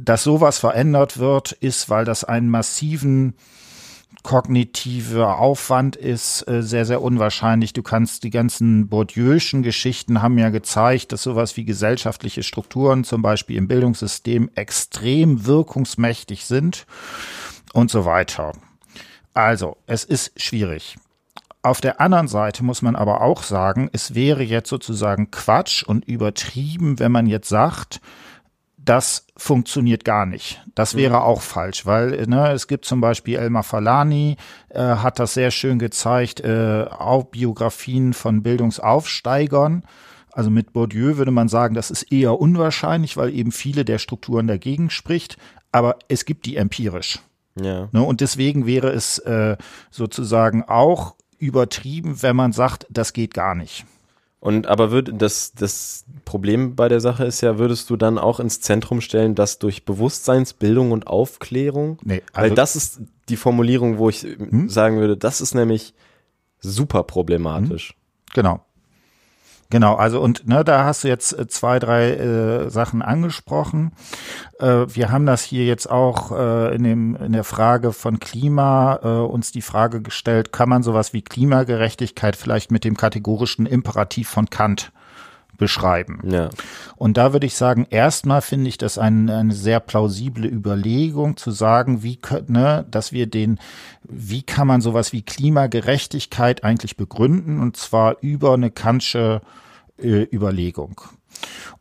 [0.01, 3.35] dass sowas verändert wird, ist, weil das einen massiven
[4.23, 7.73] kognitiver Aufwand ist äh, sehr, sehr unwahrscheinlich.
[7.73, 13.21] Du kannst die ganzen Bourdieu'schen Geschichten haben ja gezeigt, dass sowas wie gesellschaftliche Strukturen zum
[13.21, 16.85] Beispiel im Bildungssystem extrem wirkungsmächtig sind
[17.73, 18.53] und so weiter.
[19.33, 20.97] Also, es ist schwierig.
[21.61, 26.05] Auf der anderen Seite muss man aber auch sagen, es wäre jetzt sozusagen Quatsch und
[26.05, 28.01] übertrieben, wenn man jetzt sagt,
[28.89, 30.65] das funktioniert gar nicht.
[30.73, 31.21] Das wäre mhm.
[31.21, 34.35] auch falsch, weil ne, es gibt zum Beispiel Elmar Falani,
[34.69, 39.83] äh, hat das sehr schön gezeigt, äh, auch Biografien von Bildungsaufsteigern.
[40.31, 44.47] Also mit Bourdieu würde man sagen, das ist eher unwahrscheinlich, weil eben viele der Strukturen
[44.47, 45.37] dagegen spricht,
[45.71, 47.19] aber es gibt die empirisch.
[47.61, 47.89] Ja.
[47.91, 49.55] Ne, und deswegen wäre es äh,
[49.91, 53.85] sozusagen auch übertrieben, wenn man sagt, das geht gar nicht.
[54.41, 58.39] Und aber würde das, das Problem bei der Sache ist ja, würdest du dann auch
[58.39, 63.97] ins Zentrum stellen, dass durch Bewusstseinsbildung und Aufklärung, nee, also weil das ist die Formulierung,
[63.97, 64.69] wo ich hm?
[64.69, 65.93] sagen würde, das ist nämlich
[66.61, 67.89] super problematisch.
[67.89, 67.95] Hm?
[68.33, 68.65] Genau.
[69.71, 73.91] Genau, also und ne, da hast du jetzt äh, zwei, drei äh, Sachen angesprochen.
[74.59, 78.99] Äh, wir haben das hier jetzt auch äh, in, dem, in der Frage von Klima
[79.03, 84.27] äh, uns die Frage gestellt, kann man sowas wie Klimagerechtigkeit vielleicht mit dem kategorischen Imperativ
[84.27, 84.91] von Kant
[85.59, 86.21] beschreiben.
[86.23, 86.49] Ja.
[86.95, 91.51] Und da würde ich sagen, erstmal finde ich das ein, eine sehr plausible Überlegung zu
[91.51, 93.59] sagen, wie ne, dass wir den,
[94.03, 99.41] wie kann man sowas wie Klimagerechtigkeit eigentlich begründen und zwar über eine Kantsche
[99.97, 101.01] äh, Überlegung.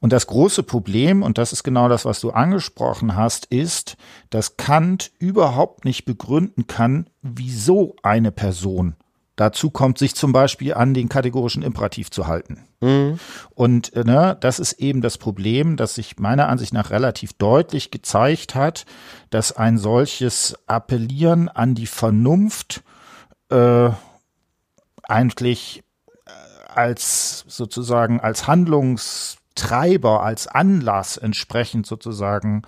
[0.01, 3.97] Und das große Problem, und das ist genau das, was du angesprochen hast, ist,
[4.31, 8.95] dass Kant überhaupt nicht begründen kann, wieso eine Person
[9.39, 12.65] dazu kommt, sich zum Beispiel an den kategorischen Imperativ zu halten.
[12.81, 13.19] Mhm.
[13.55, 17.91] Und äh, ne, das ist eben das Problem, das sich meiner Ansicht nach relativ deutlich
[17.91, 18.85] gezeigt hat,
[19.31, 22.83] dass ein solches Appellieren an die Vernunft
[23.51, 23.91] äh,
[25.05, 25.85] eigentlich
[26.27, 26.31] äh,
[26.75, 32.63] als sozusagen als Handlungstreiber, als Anlass entsprechend sozusagen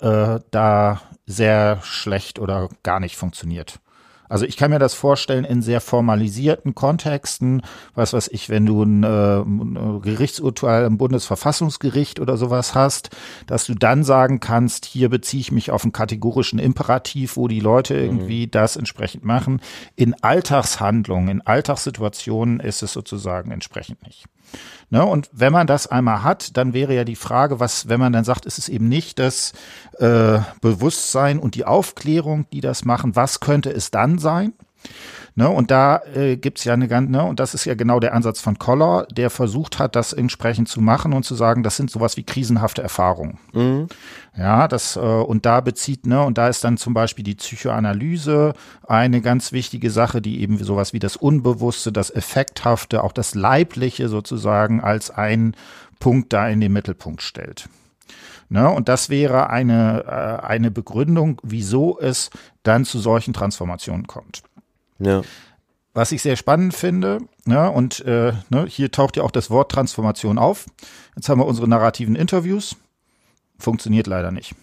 [0.00, 3.80] äh, da sehr schlecht oder gar nicht funktioniert.
[4.28, 7.62] Also ich kann mir das vorstellen in sehr formalisierten Kontexten,
[7.94, 13.10] was weiß ich, wenn du ein, äh, ein Gerichtsurteil im Bundesverfassungsgericht oder sowas hast,
[13.46, 17.60] dass du dann sagen kannst, hier beziehe ich mich auf einen kategorischen Imperativ, wo die
[17.60, 18.00] Leute mhm.
[18.00, 18.50] irgendwie mhm.
[18.50, 19.60] das entsprechend machen.
[19.96, 24.26] In Alltagshandlungen, in Alltagssituationen ist es sozusagen entsprechend nicht.
[24.90, 25.04] Ne?
[25.04, 28.24] Und wenn man das einmal hat, dann wäre ja die Frage, was, wenn man dann
[28.24, 29.52] sagt, ist es eben nicht das
[29.98, 34.54] äh, Bewusstsein und die Aufklärung, die das machen, was könnte es dann sein?
[35.34, 38.12] Ne, und da äh, gibt ja eine ganze, ne, und das ist ja genau der
[38.12, 41.92] Ansatz von Koller, der versucht hat, das entsprechend zu machen und zu sagen, das sind
[41.92, 43.38] sowas wie krisenhafte Erfahrungen.
[43.52, 43.86] Mhm.
[44.36, 48.54] Ja, das, äh, und da bezieht, ne, und da ist dann zum Beispiel die Psychoanalyse
[48.86, 54.08] eine ganz wichtige Sache, die eben sowas wie das Unbewusste, das Effekthafte, auch das Leibliche
[54.08, 55.54] sozusagen als ein
[56.00, 57.68] Punkt da in den Mittelpunkt stellt.
[58.48, 62.30] Ne, und das wäre eine, äh, eine Begründung, wieso es
[62.64, 64.42] dann zu solchen Transformationen kommt.
[64.98, 65.22] Ja.
[65.94, 69.72] Was ich sehr spannend finde, ja, und äh, ne, hier taucht ja auch das Wort
[69.72, 70.66] Transformation auf.
[71.16, 72.76] Jetzt haben wir unsere narrativen Interviews.
[73.58, 74.54] Funktioniert leider nicht.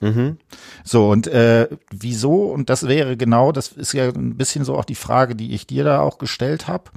[0.00, 0.38] Mhm.
[0.82, 2.46] So, und äh, wieso?
[2.46, 5.66] Und das wäre genau, das ist ja ein bisschen so auch die Frage, die ich
[5.66, 6.90] dir da auch gestellt habe.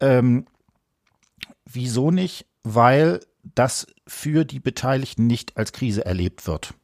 [0.00, 0.46] Ähm,
[1.66, 2.46] wieso nicht?
[2.62, 6.74] Weil das für die Beteiligten nicht als Krise erlebt wird.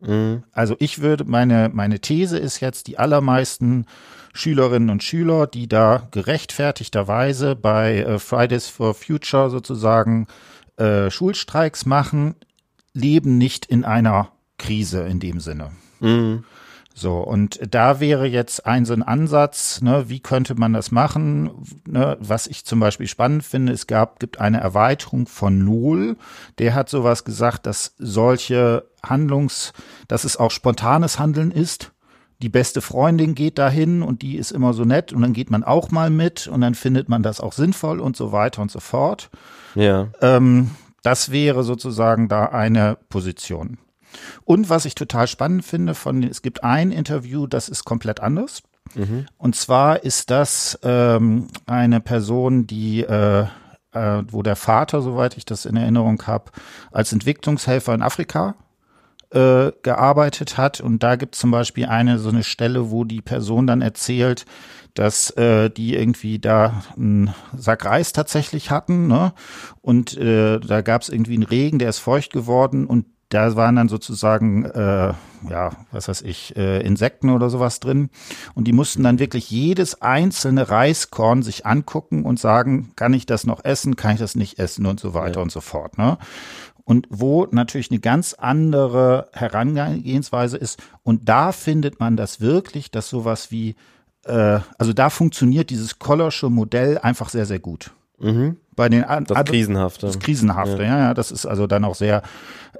[0.00, 0.44] Mhm.
[0.52, 3.86] Also ich würde, meine, meine These ist jetzt, die allermeisten
[4.32, 10.26] Schülerinnen und Schüler, die da gerechtfertigterweise bei äh, Fridays for Future sozusagen
[10.76, 12.36] äh, Schulstreiks machen,
[12.92, 15.72] leben nicht in einer Krise in dem Sinne.
[16.00, 16.44] Mhm.
[16.98, 21.50] So, und da wäre jetzt ein so ein Ansatz, ne, wie könnte man das machen?
[21.86, 26.16] Ne, was ich zum Beispiel spannend finde, es gab, gibt eine Erweiterung von Null.
[26.58, 29.72] Der hat sowas gesagt, dass solche Handlungs,
[30.08, 31.92] dass es auch spontanes Handeln ist.
[32.40, 35.64] Die beste Freundin geht dahin und die ist immer so nett und dann geht man
[35.64, 38.78] auch mal mit und dann findet man das auch sinnvoll und so weiter und so
[38.78, 39.30] fort.
[39.74, 40.08] Ja.
[40.20, 40.70] Ähm,
[41.02, 43.78] das wäre sozusagen da eine Position.
[44.44, 48.62] Und was ich total spannend finde, von es gibt ein Interview, das ist komplett anders.
[49.36, 53.46] Und zwar ist das ähm, eine Person, die äh,
[53.92, 56.52] äh, wo der Vater, soweit ich das in Erinnerung habe,
[56.90, 58.54] als Entwicklungshelfer in Afrika
[59.30, 60.80] äh, gearbeitet hat.
[60.80, 64.44] Und da gibt es zum Beispiel eine so eine Stelle, wo die Person dann erzählt,
[64.94, 69.06] dass äh, die irgendwie da einen Sack Reis tatsächlich hatten.
[69.06, 69.32] Ne?
[69.80, 73.76] Und äh, da gab es irgendwie einen Regen, der ist feucht geworden und da waren
[73.76, 75.12] dann sozusagen, äh,
[75.50, 78.08] ja, was weiß ich, äh, Insekten oder sowas drin.
[78.54, 83.44] Und die mussten dann wirklich jedes einzelne Reiskorn sich angucken und sagen, kann ich das
[83.44, 85.42] noch essen, kann ich das nicht essen und so weiter ja.
[85.42, 85.98] und so fort.
[85.98, 86.16] Ne?
[86.88, 90.82] Und wo natürlich eine ganz andere Herangehensweise ist.
[91.02, 93.76] Und da findet man das wirklich, dass sowas wie,
[94.24, 97.90] äh, also da funktioniert dieses Kollersche Modell einfach sehr, sehr gut.
[98.18, 98.56] Mhm.
[98.74, 100.06] Bei den das Krisenhafte.
[100.06, 100.88] Das Krisenhafte, ja.
[100.88, 101.14] ja, ja.
[101.14, 102.22] Das ist also dann auch sehr,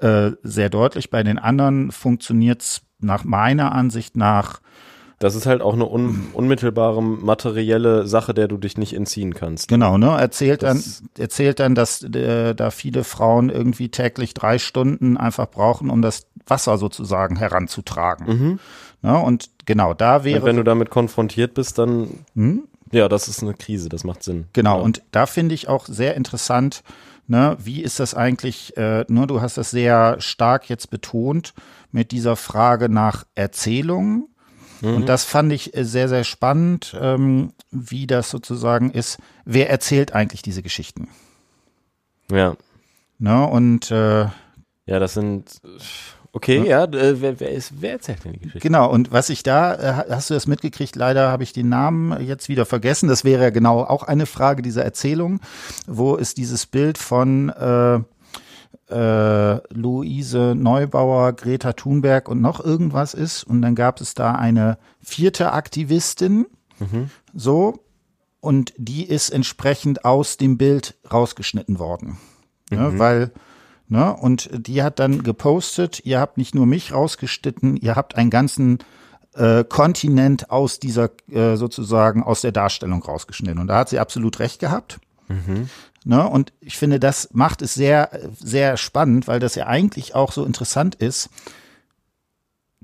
[0.00, 1.10] äh, sehr deutlich.
[1.10, 4.62] Bei den anderen funktioniert's nach meiner Ansicht nach
[5.18, 9.68] das ist halt auch eine un unmittelbare materielle Sache, der du dich nicht entziehen kannst.
[9.68, 10.16] Genau, ne?
[10.18, 15.50] Erzählt das dann, erzählt dann, dass äh, da viele Frauen irgendwie täglich drei Stunden einfach
[15.50, 18.26] brauchen, um das Wasser sozusagen heranzutragen.
[18.26, 18.58] Mhm.
[19.02, 19.18] Ne?
[19.18, 20.40] Und genau, da wäre.
[20.40, 22.64] Und wenn du damit konfrontiert bist, dann hm?
[22.92, 24.46] Ja, das ist eine Krise, das macht Sinn.
[24.52, 24.82] Genau, ja.
[24.82, 26.82] und da finde ich auch sehr interessant,
[27.26, 31.54] ne, wie ist das eigentlich, äh, nur du hast das sehr stark jetzt betont
[31.92, 34.28] mit dieser Frage nach Erzählungen.
[34.80, 34.96] Mhm.
[34.96, 39.18] Und das fand ich äh, sehr, sehr spannend, ähm, wie das sozusagen ist.
[39.44, 41.08] Wer erzählt eigentlich diese Geschichten?
[42.30, 42.56] Ja.
[43.18, 44.26] Ne, und äh,
[44.86, 45.60] ja, das sind
[46.32, 48.60] Okay, ja, äh, wer, wer, ist, wer erzählt denn die Geschichte?
[48.60, 52.20] Genau, und was ich da, äh, hast du das mitgekriegt, leider habe ich den Namen
[52.24, 53.08] jetzt wieder vergessen.
[53.08, 55.40] Das wäre ja genau auch eine Frage dieser Erzählung.
[55.86, 58.00] Wo ist dieses Bild von äh,
[58.88, 63.44] äh, Luise Neubauer, Greta Thunberg und noch irgendwas ist?
[63.44, 66.46] Und dann gab es da eine vierte Aktivistin,
[66.78, 67.10] mhm.
[67.34, 67.84] so,
[68.40, 72.18] und die ist entsprechend aus dem Bild rausgeschnitten worden.
[72.70, 72.76] Mhm.
[72.76, 73.32] Ja, weil
[73.88, 74.14] Ne?
[74.14, 78.78] Und die hat dann gepostet, ihr habt nicht nur mich rausgeschnitten, ihr habt einen ganzen
[79.34, 83.58] äh, Kontinent aus dieser äh, sozusagen aus der Darstellung rausgeschnitten.
[83.58, 84.98] Und da hat sie absolut recht gehabt.
[85.28, 85.70] Mhm.
[86.08, 86.26] Ne?
[86.26, 90.46] Und ich finde, das macht es sehr, sehr spannend, weil das ja eigentlich auch so
[90.46, 91.28] interessant ist.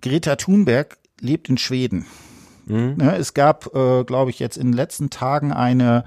[0.02, 2.04] Greta Thunberg lebt in Schweden.
[2.66, 2.96] Mhm.
[2.98, 3.16] Ne?
[3.16, 6.04] Es gab, äh, glaube ich, jetzt in den letzten Tagen eine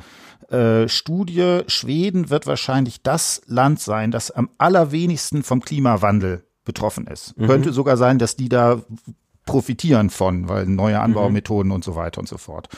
[0.52, 7.36] äh, Studie, Schweden wird wahrscheinlich das Land sein, das am allerwenigsten vom Klimawandel betroffen ist.
[7.36, 7.48] Mhm.
[7.48, 8.84] Könnte sogar sein, dass die da
[9.48, 11.76] profitieren von, weil neue Anbaumethoden mhm.
[11.76, 12.70] und so weiter und so fort.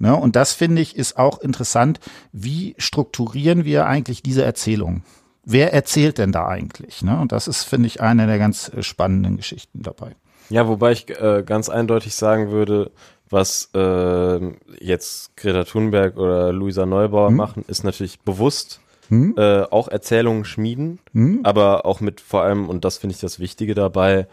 [0.00, 0.16] Ne?
[0.16, 2.00] Und das finde ich ist auch interessant.
[2.32, 5.04] Wie strukturieren wir eigentlich diese Erzählung?
[5.44, 7.02] Wer erzählt denn da eigentlich?
[7.02, 7.20] Ne?
[7.20, 10.16] Und das ist, finde ich, eine der ganz äh, spannenden Geschichten dabei.
[10.50, 12.90] Ja, wobei ich äh, ganz eindeutig sagen würde,
[13.30, 14.40] was äh,
[14.80, 17.36] jetzt Greta Thunberg oder Luisa Neubauer hm?
[17.36, 19.34] machen, ist natürlich bewusst hm?
[19.36, 21.40] äh, auch Erzählungen schmieden, hm?
[21.42, 24.26] aber auch mit vor allem, und das finde ich das Wichtige dabei,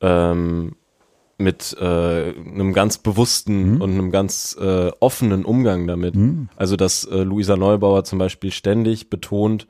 [0.00, 0.76] ähm,
[1.38, 3.80] mit äh, einem ganz bewussten mhm.
[3.80, 6.14] und einem ganz äh, offenen Umgang damit.
[6.14, 6.48] Mhm.
[6.56, 9.66] Also, dass äh, Luisa Neubauer zum Beispiel ständig betont,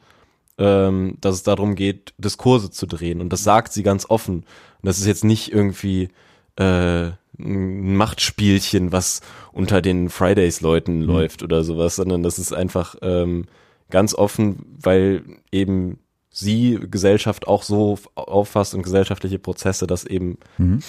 [0.59, 3.21] ähm, dass es darum geht, Diskurse zu drehen.
[3.21, 4.37] Und das sagt sie ganz offen.
[4.37, 4.47] Und
[4.83, 6.09] das ist jetzt nicht irgendwie
[6.57, 9.21] äh, ein Machtspielchen, was
[9.53, 11.05] unter den Fridays-Leuten mhm.
[11.05, 13.47] läuft oder sowas, sondern das ist einfach ähm,
[13.91, 15.99] ganz offen, weil eben
[16.31, 20.81] sie Gesellschaft auch so auffasst und gesellschaftliche Prozesse, dass eben mhm.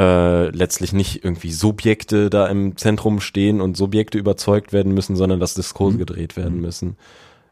[0.00, 5.40] Äh, letztlich nicht irgendwie Subjekte da im Zentrum stehen und Subjekte überzeugt werden müssen, sondern
[5.40, 5.98] dass Diskurse mhm.
[5.98, 6.62] gedreht werden mhm.
[6.62, 6.96] müssen.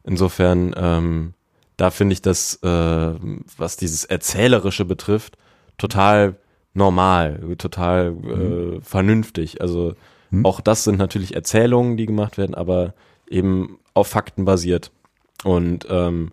[0.03, 1.35] Insofern, ähm,
[1.77, 3.15] da finde ich das, äh,
[3.59, 5.37] was dieses Erzählerische betrifft,
[5.77, 6.37] total
[6.73, 8.77] normal, total mhm.
[8.77, 9.61] äh, vernünftig.
[9.61, 9.93] Also
[10.31, 10.47] mhm.
[10.47, 12.95] auch das sind natürlich Erzählungen, die gemacht werden, aber
[13.29, 14.91] eben auf Fakten basiert.
[15.45, 16.33] Und ähm,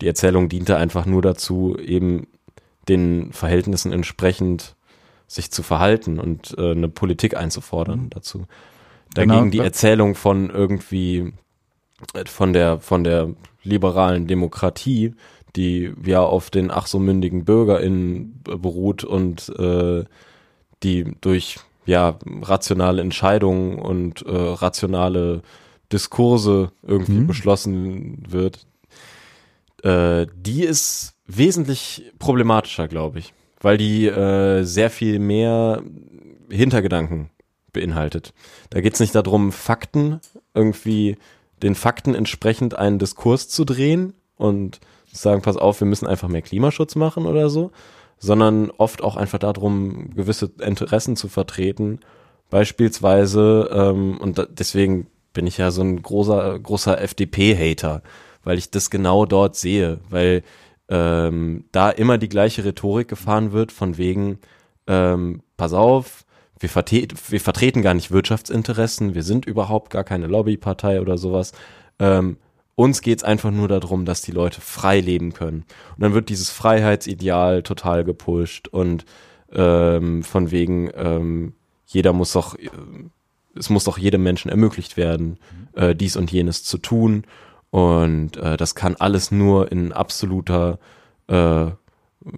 [0.00, 2.28] die Erzählung diente einfach nur dazu, eben
[2.88, 4.74] den Verhältnissen entsprechend
[5.30, 8.10] sich zu verhalten und äh, eine Politik einzufordern mhm.
[8.10, 8.46] dazu.
[9.14, 9.50] Dagegen genau.
[9.50, 11.32] die Erzählung von irgendwie
[12.14, 13.30] äh, von der von der
[13.62, 15.14] liberalen Demokratie
[15.56, 20.04] die ja auf den ach so mündigen BürgerInnen beruht und äh,
[20.82, 25.42] die durch ja rationale Entscheidungen und äh, rationale
[25.92, 27.26] Diskurse irgendwie mhm.
[27.26, 28.66] beschlossen wird,
[29.82, 35.82] äh, die ist wesentlich problematischer, glaube ich, weil die äh, sehr viel mehr
[36.50, 37.30] Hintergedanken
[37.72, 38.32] beinhaltet.
[38.70, 40.20] Da geht es nicht darum, Fakten
[40.54, 41.16] irgendwie
[41.62, 44.80] den Fakten entsprechend einen Diskurs zu drehen und
[45.12, 47.70] sagen, pass auf, wir müssen einfach mehr Klimaschutz machen oder so,
[48.18, 52.00] sondern oft auch einfach darum, gewisse Interessen zu vertreten.
[52.48, 58.02] Beispielsweise, ähm, und da, deswegen bin ich ja so ein großer, großer FDP-Hater,
[58.42, 60.42] weil ich das genau dort sehe, weil
[60.90, 64.40] ähm, da immer die gleiche Rhetorik gefahren wird, von wegen,
[64.86, 66.24] ähm, pass auf,
[66.58, 71.52] wir, vertreten, wir vertreten gar nicht Wirtschaftsinteressen, wir sind überhaupt gar keine Lobbypartei oder sowas.
[72.00, 72.36] Ähm,
[72.74, 75.64] uns geht's einfach nur darum, dass die Leute frei leben können.
[75.96, 79.04] Und dann wird dieses Freiheitsideal total gepusht und
[79.52, 81.54] ähm, von wegen, ähm,
[81.86, 82.68] jeder muss doch, äh,
[83.54, 85.38] es muss doch jedem Menschen ermöglicht werden,
[85.74, 87.24] äh, dies und jenes zu tun.
[87.70, 90.78] Und äh, das kann alles nur in absoluter,
[91.28, 91.66] äh,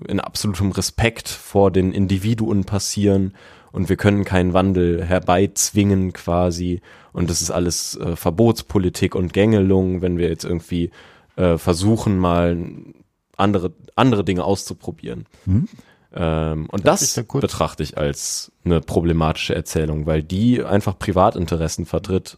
[0.06, 3.34] in absolutem Respekt vor den Individuen passieren.
[3.72, 6.82] Und wir können keinen Wandel herbeizwingen quasi.
[7.12, 10.90] Und das ist alles äh, Verbotspolitik und Gängelung, wenn wir jetzt irgendwie
[11.36, 12.58] äh, versuchen, mal
[13.36, 15.26] andere, andere Dinge auszuprobieren.
[15.44, 15.68] Hm.
[16.14, 21.86] Ähm, und Darf das da betrachte ich als eine problematische Erzählung, weil die einfach Privatinteressen
[21.86, 22.36] vertritt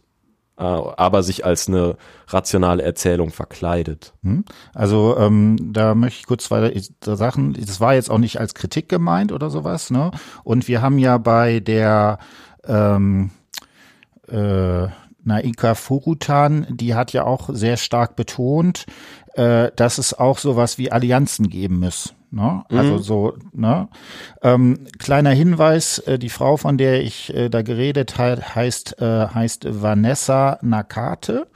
[0.57, 1.97] aber sich als eine
[2.27, 4.13] rationale Erzählung verkleidet.
[4.23, 4.45] Hm?
[4.73, 8.87] Also ähm, da möchte ich kurz zwei Sachen, das war jetzt auch nicht als Kritik
[8.87, 10.11] gemeint oder sowas, ne?
[10.43, 12.19] Und wir haben ja bei der
[12.65, 13.31] ähm,
[14.29, 14.87] äh,
[15.23, 18.85] Naika Furutan, die hat ja auch sehr stark betont,
[19.33, 22.13] äh, dass es auch sowas wie Allianzen geben muss.
[22.35, 22.65] Ne?
[22.67, 22.99] Also mhm.
[22.99, 23.87] so, ne?
[24.41, 29.27] Ähm, kleiner Hinweis, äh, die Frau, von der ich äh, da geredet habe, heißt, äh,
[29.27, 31.47] heißt Vanessa Nakate.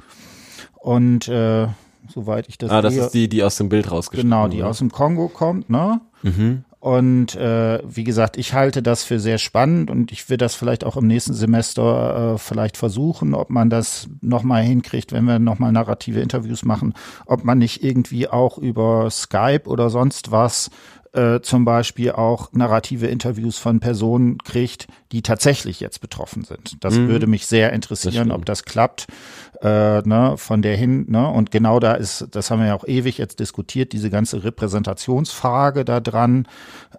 [0.76, 1.68] Und äh,
[2.08, 4.60] soweit ich das Ah, das sehe, ist die, die aus dem Bild rausgeschnitten Genau, die
[4.60, 4.70] oder?
[4.70, 6.00] aus dem Kongo kommt, ne?
[6.24, 6.64] Mhm.
[6.80, 10.86] Und äh, wie gesagt, ich halte das für sehr spannend und ich will das vielleicht
[10.86, 15.74] auch im nächsten Semester äh, vielleicht versuchen, ob man das nochmal hinkriegt, wenn wir nochmal
[15.74, 16.94] narrative Interviews machen,
[17.26, 20.70] ob man nicht irgendwie auch über Skype oder sonst was
[21.12, 26.84] äh, zum Beispiel auch narrative Interviews von Personen kriegt, die tatsächlich jetzt betroffen sind.
[26.84, 27.08] Das mhm.
[27.08, 29.08] würde mich sehr interessieren, ob das klappt.
[29.62, 32.88] Äh, ne, von der hin, ne, und genau da ist, das haben wir ja auch
[32.88, 36.48] ewig jetzt diskutiert, diese ganze Repräsentationsfrage da dran,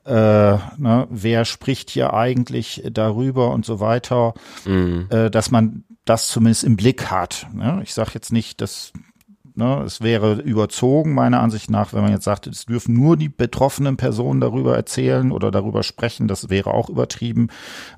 [0.04, 4.34] äh, ne, wer spricht hier eigentlich darüber und so weiter,
[4.66, 5.06] mhm.
[5.08, 7.46] äh, dass man das zumindest im Blick hat.
[7.54, 7.80] Ne?
[7.82, 8.92] Ich sage jetzt nicht, dass
[9.56, 13.28] Ne, es wäre überzogen, meiner Ansicht nach, wenn man jetzt sagt, es dürfen nur die
[13.28, 17.48] betroffenen Personen darüber erzählen oder darüber sprechen, das wäre auch übertrieben.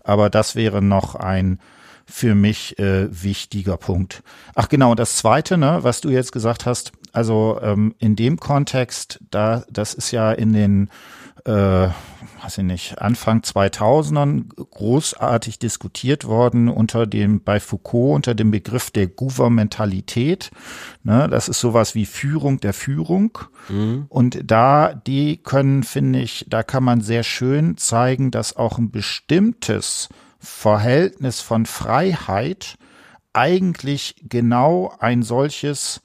[0.03, 1.61] Aber das wäre noch ein
[2.07, 4.23] für mich äh, wichtiger Punkt.
[4.55, 9.21] Ach genau, das Zweite, ne, was du jetzt gesagt hast, also ähm, in dem Kontext,
[9.31, 10.91] da das ist ja in den
[11.45, 11.89] äh,
[12.43, 18.91] weiß ich nicht, Anfang 2000ern großartig diskutiert worden unter dem, bei Foucault unter dem Begriff
[18.91, 20.51] der Gouvernementalität.
[21.05, 23.39] Ne, das ist sowas wie Führung der Führung.
[23.69, 24.07] Mhm.
[24.09, 28.91] Und da, die können, finde ich, da kann man sehr schön zeigen, dass auch ein
[28.91, 30.09] bestimmtes
[30.43, 32.77] Verhältnis von Freiheit
[33.33, 36.03] eigentlich genau ein solches,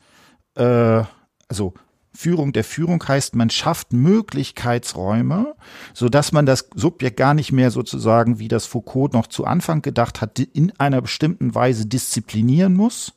[0.55, 1.03] äh,
[1.49, 1.73] also
[2.13, 5.55] Führung der Führung heißt, man schafft Möglichkeitsräume,
[5.93, 9.81] so dass man das Subjekt gar nicht mehr sozusagen, wie das Foucault noch zu Anfang
[9.81, 13.13] gedacht hat, in einer bestimmten Weise disziplinieren muss,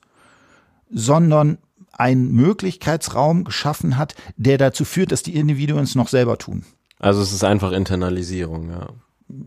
[0.90, 1.58] sondern
[1.92, 6.64] einen Möglichkeitsraum geschaffen hat, der dazu führt, dass die Individuen es noch selber tun.
[6.98, 8.88] Also es ist einfach Internalisierung, ja.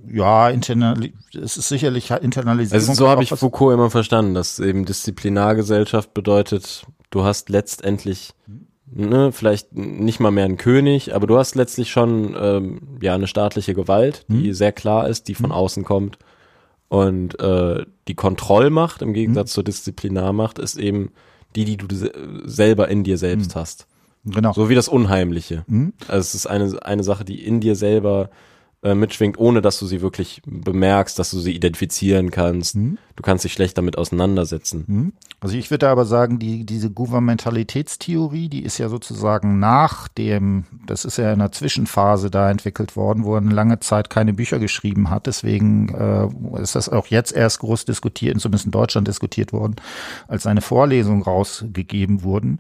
[0.08, 2.80] Ja, internal, es ist sicherlich Internalisierung.
[2.80, 8.34] Also so habe ich Foucault immer verstanden, dass eben Disziplinargesellschaft bedeutet, du hast letztendlich
[8.92, 13.28] ne, vielleicht nicht mal mehr ein König, aber du hast letztlich schon ähm, ja eine
[13.28, 14.54] staatliche Gewalt, die mhm.
[14.54, 15.54] sehr klar ist, die von mhm.
[15.54, 16.18] außen kommt.
[16.90, 19.54] Und äh, die Kontrollmacht im Gegensatz mhm.
[19.54, 21.12] zur Disziplinarmacht ist eben
[21.56, 21.88] die, die du
[22.46, 23.60] selber in dir selbst mhm.
[23.60, 23.88] hast.
[24.26, 24.54] Genau.
[24.54, 25.64] So wie das Unheimliche.
[25.68, 25.94] Mhm.
[26.08, 28.53] Also es ist eine, eine Sache, die in dir selber äh,
[28.84, 32.76] mitschwingt, ohne dass du sie wirklich bemerkst, dass du sie identifizieren kannst.
[32.76, 32.98] Mhm.
[33.16, 34.84] Du kannst dich schlecht damit auseinandersetzen.
[34.88, 35.14] Mhm.
[35.40, 41.06] Also ich würde aber sagen, die, diese Gouvernementalitätstheorie, die ist ja sozusagen nach dem, das
[41.06, 44.60] ist ja in einer Zwischenphase da entwickelt worden, wo er eine lange Zeit keine Bücher
[44.60, 45.28] geschrieben hat.
[45.28, 49.76] Deswegen äh, ist das auch jetzt erst groß diskutiert, zumindest in Deutschland diskutiert worden,
[50.28, 52.60] als seine Vorlesungen rausgegeben wurden.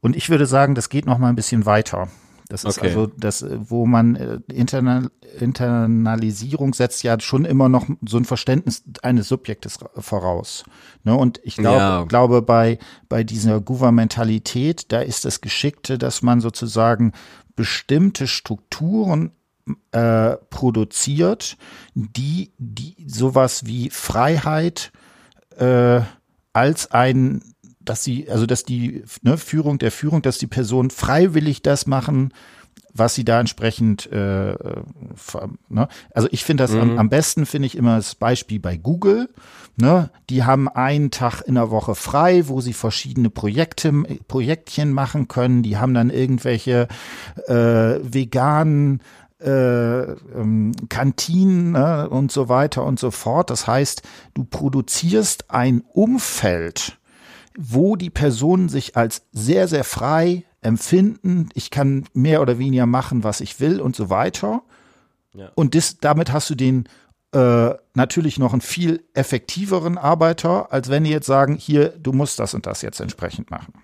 [0.00, 2.08] Und ich würde sagen, das geht noch mal ein bisschen weiter.
[2.48, 2.88] Das ist okay.
[2.88, 8.84] also das, wo man äh, Internal, Internalisierung setzt ja schon immer noch so ein Verständnis
[9.02, 10.64] eines Subjektes voraus.
[11.02, 11.14] Ne?
[11.14, 12.04] Und ich glaube, ja.
[12.04, 12.78] glaube bei,
[13.08, 17.12] bei dieser Gouvernementalität, da ist das Geschickte, dass man sozusagen
[17.56, 19.32] bestimmte Strukturen
[19.90, 21.56] äh, produziert,
[21.94, 24.92] die, die sowas wie Freiheit
[25.58, 26.00] äh,
[26.52, 27.42] als ein
[27.88, 32.32] dass sie, also dass die ne, Führung der Führung, dass die Personen freiwillig das machen,
[32.98, 34.54] was sie da entsprechend, äh,
[35.68, 35.88] ne?
[36.14, 36.80] also ich finde das mhm.
[36.80, 39.28] am, am besten, finde ich immer das Beispiel bei Google.
[39.76, 40.10] Ne?
[40.30, 43.92] Die haben einen Tag in der Woche frei, wo sie verschiedene Projekte,
[44.28, 45.62] Projektchen machen können.
[45.62, 46.88] Die haben dann irgendwelche
[47.46, 49.02] äh, veganen
[49.40, 52.08] äh, ähm, Kantinen ne?
[52.08, 53.50] und so weiter und so fort.
[53.50, 56.98] Das heißt, du produzierst ein Umfeld,
[57.56, 61.48] wo die Personen sich als sehr, sehr frei empfinden.
[61.54, 64.62] Ich kann mehr oder weniger machen, was ich will und so weiter.
[65.34, 65.50] Ja.
[65.54, 66.88] Und das, damit hast du den
[67.32, 72.38] äh, natürlich noch einen viel effektiveren Arbeiter, als wenn die jetzt sagen, hier, du musst
[72.38, 73.74] das und das jetzt entsprechend machen.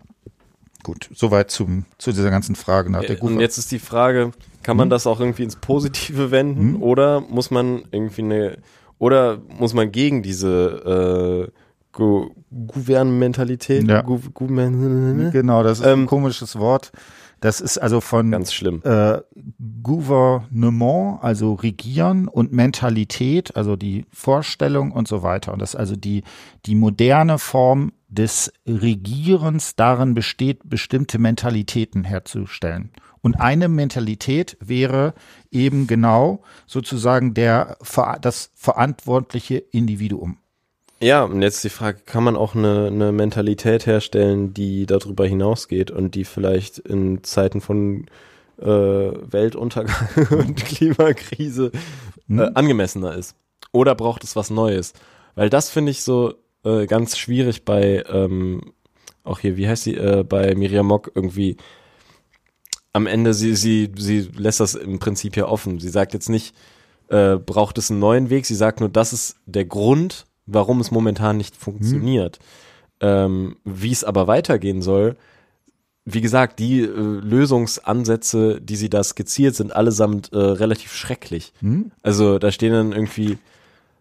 [0.83, 3.37] Gut, soweit zum, zu dieser ganzen Frage nach der Google.
[3.37, 4.91] Und jetzt ist die Frage, kann man hm?
[4.91, 6.83] das auch irgendwie ins Positive wenden hm?
[6.83, 8.59] oder muss man irgendwie eine,
[8.99, 11.61] oder muss man gegen diese äh,
[11.93, 13.86] Gu Gouvernementalität.
[13.88, 14.03] Ja.
[14.03, 15.32] Gu Gouvernementalität.
[15.32, 16.93] Genau, das ist ähm, ein komisches Wort.
[17.43, 18.82] Das ist also von ganz schlimm.
[18.84, 19.18] Äh,
[19.82, 25.53] Gouvernement, also Regieren und Mentalität, also die Vorstellung und so weiter.
[25.53, 26.22] Und das ist also die,
[26.66, 32.93] die moderne Form des Regierens darin besteht, bestimmte Mentalitäten herzustellen.
[33.22, 35.14] Und eine Mentalität wäre
[35.51, 37.76] eben genau sozusagen der,
[38.20, 40.38] das verantwortliche Individuum.
[41.03, 45.90] Ja, und jetzt die Frage, kann man auch eine, eine Mentalität herstellen, die darüber hinausgeht
[45.90, 48.07] und die vielleicht in Zeiten von
[48.61, 51.78] äh, Weltuntergang und Klimakrise äh,
[52.28, 52.50] mhm.
[52.55, 53.34] angemessener ist?
[53.72, 54.92] Oder braucht es was Neues?
[55.34, 56.34] Weil das finde ich so
[56.64, 58.72] äh, ganz schwierig bei, ähm,
[59.24, 61.57] auch hier, wie heißt sie, äh, bei Miriam Mock irgendwie,
[62.92, 65.80] am Ende, sie, sie, sie lässt das im Prinzip ja offen.
[65.80, 66.55] Sie sagt jetzt nicht,
[67.09, 70.90] äh, braucht es einen neuen Weg, sie sagt nur, das ist der Grund, warum es
[70.90, 72.38] momentan nicht funktioniert.
[72.40, 73.07] Mhm.
[73.07, 75.16] Ähm, wie es aber weitergehen soll,
[76.05, 81.53] wie gesagt, die äh, Lösungsansätze, die sie da skizziert, sind allesamt äh, relativ schrecklich.
[81.61, 81.93] Mhm.
[82.03, 83.38] Also da stehen dann irgendwie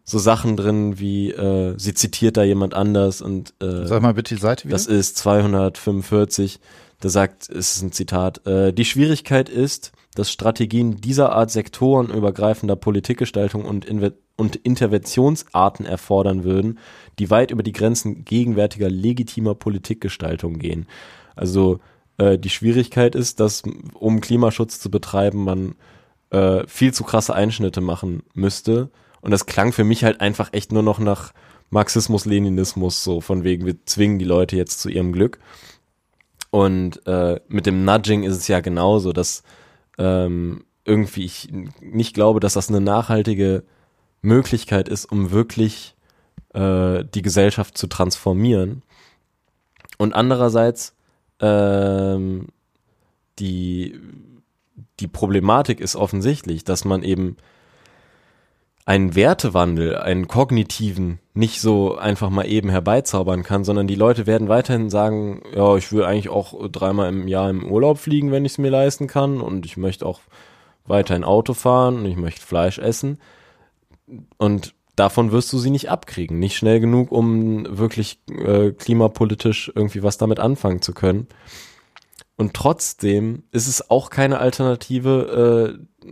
[0.04, 4.36] so Sachen drin wie, äh, sie zitiert da jemand anders und äh, Sag mal bitte
[4.36, 4.74] die Seite wieder.
[4.74, 6.60] Das ist 245.
[7.00, 12.76] Da sagt, es ist ein Zitat, äh, die Schwierigkeit ist, dass Strategien dieser Art sektorenübergreifender
[12.76, 16.80] Politikgestaltung und, Inve und Interventionsarten erfordern würden,
[17.20, 20.88] die weit über die Grenzen gegenwärtiger legitimer Politikgestaltung gehen.
[21.36, 21.80] Also
[22.18, 25.76] äh, die Schwierigkeit ist, dass um Klimaschutz zu betreiben, man
[26.30, 28.90] äh, viel zu krasse Einschnitte machen müsste.
[29.22, 31.34] Und das klang für mich halt einfach echt nur noch nach
[31.70, 35.40] Marxismus-Leninismus, so von wegen, wir zwingen die Leute jetzt zu ihrem Glück.
[36.50, 39.44] Und äh, mit dem Nudging ist es ja genauso, dass
[39.98, 41.50] ähm, irgendwie ich
[41.82, 43.64] nicht glaube, dass das eine nachhaltige
[44.22, 45.96] Möglichkeit ist, um wirklich
[46.54, 48.84] äh, die Gesellschaft zu transformieren.
[49.98, 50.96] Und andererseits
[51.40, 52.48] ähm,
[53.40, 54.00] die
[55.00, 57.38] die Problematik ist offensichtlich, dass man eben
[58.86, 64.50] einen Wertewandel, einen kognitiven, nicht so einfach mal eben herbeizaubern kann, sondern die Leute werden
[64.50, 68.54] weiterhin sagen, ja, ich will eigentlich auch dreimal im Jahr im Urlaub fliegen, wenn ich
[68.54, 70.22] es mir leisten kann und ich möchte auch
[70.86, 73.20] weiterhin Auto fahren und ich möchte Fleisch essen
[74.38, 80.04] und davon wirst du sie nicht abkriegen, nicht schnell genug, um wirklich äh, klimapolitisch irgendwie
[80.04, 81.28] was damit anfangen zu können.
[82.38, 86.08] Und trotzdem ist es auch keine Alternative, äh,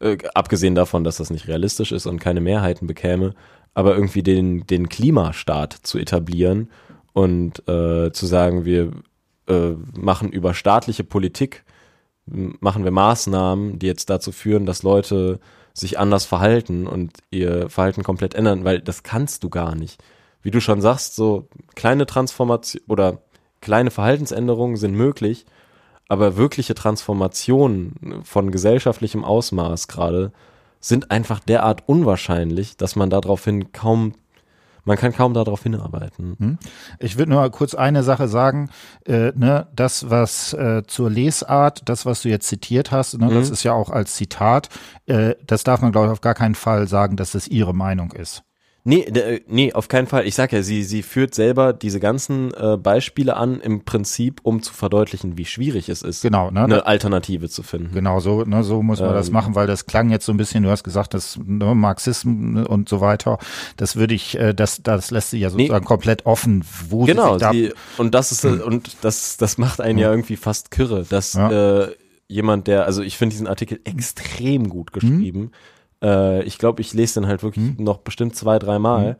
[0.00, 3.34] äh, abgesehen davon, dass das nicht realistisch ist und keine Mehrheiten bekäme,
[3.74, 6.70] aber irgendwie den, den Klimastaat zu etablieren
[7.12, 8.92] und äh, zu sagen, wir
[9.48, 11.64] äh, machen über staatliche Politik,
[12.26, 15.38] machen wir Maßnahmen, die jetzt dazu führen, dass Leute
[15.72, 20.02] sich anders verhalten und ihr Verhalten komplett ändern, weil das kannst du gar nicht.
[20.42, 23.18] Wie du schon sagst, so kleine Transformation oder
[23.60, 25.44] kleine Verhaltensänderungen sind möglich,
[26.08, 30.32] aber wirkliche Transformationen von gesellschaftlichem Ausmaß gerade
[30.80, 34.14] sind einfach derart unwahrscheinlich, dass man daraufhin kaum
[34.86, 36.36] man kann kaum darauf hinarbeiten.
[36.38, 36.58] Hm?
[37.00, 38.70] Ich würde nur kurz eine Sache sagen,
[39.04, 43.34] äh, ne, das was äh, zur Lesart, das was du jetzt zitiert hast, ne, mhm.
[43.34, 44.68] das ist ja auch als Zitat,
[45.06, 48.12] äh, das darf man glaube ich auf gar keinen Fall sagen, dass es ihre Meinung
[48.12, 48.44] ist.
[48.86, 50.28] Nee, äh, nee, auf keinen Fall.
[50.28, 54.62] Ich sag ja, sie, sie führt selber diese ganzen äh, Beispiele an, im Prinzip, um
[54.62, 57.92] zu verdeutlichen, wie schwierig es ist, genau, ne, eine Alternative zu finden.
[57.92, 60.36] Genau, so, ne, so muss man ähm, das machen, weil das klang jetzt so ein
[60.36, 63.38] bisschen, du hast gesagt, das ne, Marxismus und so weiter,
[63.76, 67.26] das würde ich, äh, das, das lässt sich ja sozusagen nee, komplett offen, wo genau,
[67.26, 68.60] sie sich da sie, und das ist, hm.
[68.60, 70.02] und das, das macht einen hm.
[70.02, 71.82] ja irgendwie fast kirre, dass ja.
[71.82, 71.88] äh,
[72.28, 75.50] jemand, der, also ich finde diesen Artikel extrem gut geschrieben, hm
[76.02, 77.84] äh, ich glaube, ich lese den halt wirklich mhm.
[77.84, 79.16] noch bestimmt zwei, dreimal, mhm.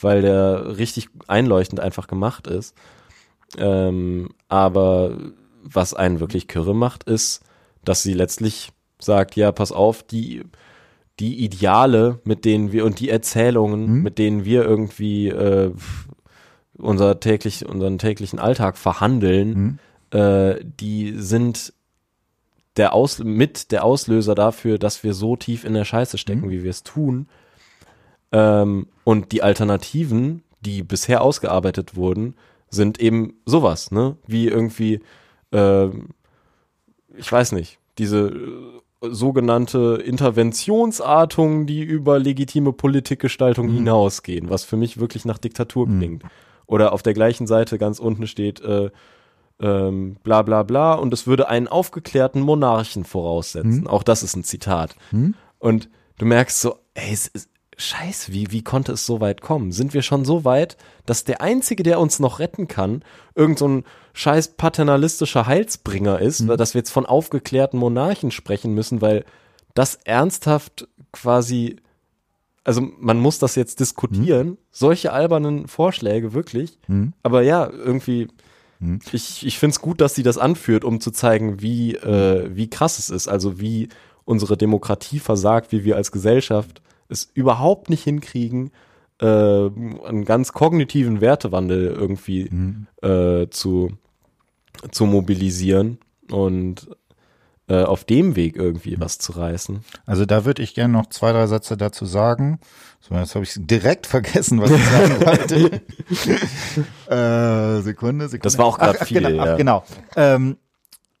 [0.00, 2.74] weil der richtig einleuchtend einfach gemacht ist.
[3.58, 5.16] Ähm, aber
[5.62, 7.42] was einen wirklich kirre macht, ist,
[7.84, 10.42] dass sie letztlich sagt, ja, pass auf, die,
[11.20, 14.02] die Ideale, mit denen wir und die Erzählungen, Mhm.
[14.02, 15.72] mit denen wir irgendwie äh,
[16.78, 19.78] unser täglich, unseren täglichen Alltag verhandeln,
[20.12, 20.18] Mhm.
[20.18, 21.72] äh, die sind
[22.76, 26.50] der Aus mit der Auslöser dafür, dass wir so tief in der Scheiße stecken, Mhm.
[26.50, 27.28] wie wir es tun.
[28.32, 32.34] Ähm, und die Alternativen, die bisher ausgearbeitet wurden,
[32.68, 34.16] sind eben sowas, ne?
[34.26, 35.00] Wie irgendwie,
[35.52, 36.08] ähm,
[37.16, 44.98] ich weiß nicht, diese äh, sogenannte Interventionsartung, die über legitime Politikgestaltung hinausgehen, was für mich
[44.98, 46.24] wirklich nach Diktatur klingt.
[46.66, 48.90] Oder auf der gleichen Seite ganz unten steht, äh,
[49.60, 53.86] ähm, bla bla bla, und es würde einen aufgeklärten Monarchen voraussetzen.
[53.86, 54.96] Auch das ist ein Zitat.
[55.58, 55.88] Und
[56.18, 57.48] du merkst so, ey, es ist,
[57.78, 59.70] scheiße, wie, wie konnte es so weit kommen?
[59.70, 63.02] Sind wir schon so weit, dass der Einzige, der uns noch retten kann,
[63.34, 63.84] irgend so ein
[64.14, 69.26] scheiß paternalistischer Heilsbringer ist, dass wir jetzt von aufgeklärten Monarchen sprechen müssen, weil
[69.74, 71.76] das ernsthaft quasi,
[72.64, 76.78] also man muss das jetzt diskutieren, solche albernen Vorschläge wirklich,
[77.22, 78.28] aber ja, irgendwie,
[79.12, 82.68] ich, ich finde es gut, dass sie das anführt, um zu zeigen, wie, äh, wie
[82.68, 83.88] krass es ist, also wie
[84.24, 88.70] unsere Demokratie versagt, wie wir als Gesellschaft es überhaupt nicht hinkriegen,
[89.20, 92.50] äh, einen ganz kognitiven Wertewandel irgendwie
[93.02, 93.92] äh, zu,
[94.90, 95.98] zu mobilisieren.
[96.30, 96.88] Und
[97.68, 99.84] äh, auf dem Weg irgendwie was zu reißen.
[100.06, 102.60] Also da würde ich gerne noch zwei, drei Sätze dazu sagen.
[103.00, 105.80] So, jetzt habe ich direkt vergessen, was ich sagen wollte.
[107.10, 108.38] äh, Sekunde, Sekunde.
[108.42, 109.56] Das war auch Ach, ach, viel, Genau, ach, ja.
[109.56, 109.84] genau.
[110.16, 110.56] Ähm,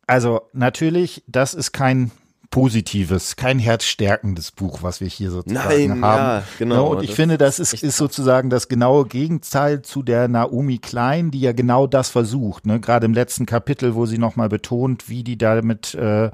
[0.06, 2.10] also natürlich, das ist kein
[2.50, 6.18] positives, kein herzstärkendes Buch, was wir hier sozusagen Nein, haben.
[6.20, 6.74] ja, genau.
[6.74, 10.78] Ne, Und ich finde, das ist ist, ist sozusagen das genaue Gegenteil zu der Naomi
[10.78, 12.66] Klein, die ja genau das versucht.
[12.66, 12.80] Ne?
[12.80, 16.30] Gerade im letzten Kapitel, wo sie nochmal betont, wie die da mit äh,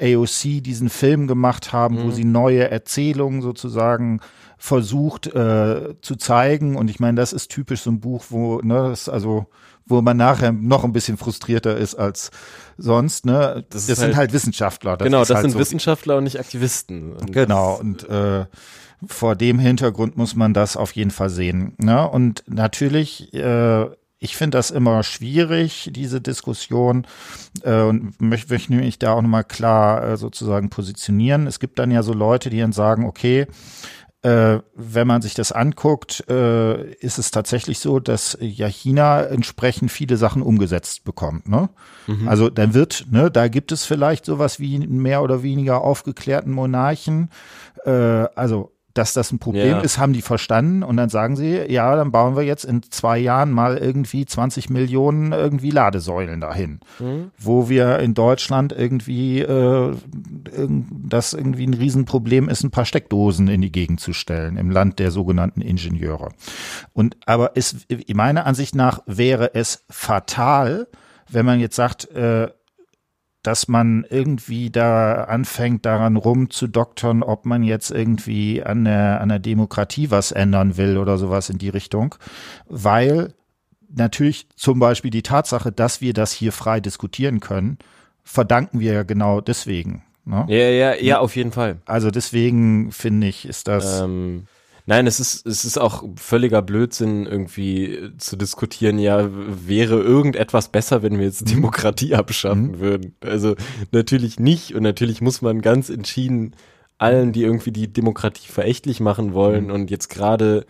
[0.00, 2.02] AOC diesen Film gemacht haben, Mhm.
[2.04, 4.20] wo sie neue Erzählungen sozusagen
[4.62, 6.76] versucht äh, zu zeigen.
[6.76, 9.46] Und ich meine, das ist typisch so ein Buch, wo, ne, das also
[9.86, 12.30] wo man nachher noch ein bisschen frustrierter ist als
[12.78, 13.26] sonst.
[13.26, 13.64] Ne?
[13.70, 14.96] Das Das, sind halt- halt Wissenschaftler.
[14.96, 15.58] Das genau, das halt sind so.
[15.58, 17.12] Wissenschaftler und nicht Aktivisten.
[17.14, 18.46] Und Genau, und äh,
[19.04, 21.74] vor dem Hintergrund muss man das auf jeden Fall sehen.
[21.78, 22.08] Ne?
[22.08, 23.86] Und natürlich, äh,
[24.20, 27.08] ich finde das immer schwierig, diese Diskussion,
[27.64, 31.48] äh, und möchte möchte mich da auch nochmal klar äh, sozusagen positionieren.
[31.48, 33.48] Es gibt dann ja so Leute, die dann sagen, okay,
[34.22, 39.90] äh, wenn man sich das anguckt, äh, ist es tatsächlich so, dass ja China entsprechend
[39.90, 41.48] viele Sachen umgesetzt bekommt.
[41.48, 41.70] Ne?
[42.28, 47.30] Also dann wird, ne, da gibt es vielleicht sowas wie mehr oder weniger aufgeklärten Monarchen.
[47.84, 49.80] Äh, also dass das ein Problem Ja.
[49.80, 53.18] ist, haben die verstanden und dann sagen sie, ja, dann bauen wir jetzt in zwei
[53.18, 56.80] Jahren mal irgendwie 20 Millionen irgendwie Ladesäulen dahin,
[57.38, 59.96] wo wir in Deutschland irgendwie äh,
[61.08, 64.98] das irgendwie ein Riesenproblem ist, ein paar Steckdosen in die Gegend zu stellen im Land
[64.98, 66.30] der sogenannten Ingenieure.
[66.92, 70.86] Und aber es meiner Ansicht nach wäre es fatal,
[71.30, 72.48] wenn man jetzt sagt, äh,
[73.42, 79.40] dass man irgendwie da anfängt, daran rumzudoktern, ob man jetzt irgendwie an der, an der
[79.40, 82.14] Demokratie was ändern will oder sowas in die Richtung,
[82.68, 83.34] weil
[83.94, 87.78] natürlich zum Beispiel die Tatsache, dass wir das hier frei diskutieren können,
[88.22, 90.04] verdanken wir ja genau deswegen.
[90.24, 90.46] Ne?
[90.48, 91.78] ja, ja, ja, auf jeden Fall.
[91.84, 94.00] Also deswegen finde ich, ist das.
[94.00, 94.46] Ähm,
[94.86, 101.02] nein, es ist, es ist auch völliger Blödsinn, irgendwie zu diskutieren, ja, wäre irgendetwas besser,
[101.02, 103.14] wenn wir jetzt Demokratie abschaffen würden.
[103.20, 103.54] Also
[103.90, 106.54] natürlich nicht und natürlich muss man ganz entschieden
[106.98, 110.66] allen, die irgendwie die Demokratie verächtlich machen wollen und jetzt gerade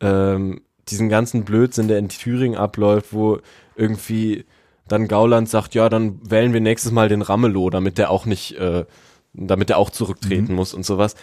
[0.00, 3.38] ähm, diesen ganzen Blödsinn, der in Thüringen abläuft, wo
[3.76, 4.44] irgendwie
[4.88, 8.52] dann Gauland sagt, ja, dann wählen wir nächstes Mal den Ramelow, damit der auch nicht,
[8.56, 8.84] äh,
[9.32, 11.16] damit der auch zurücktreten muss und sowas.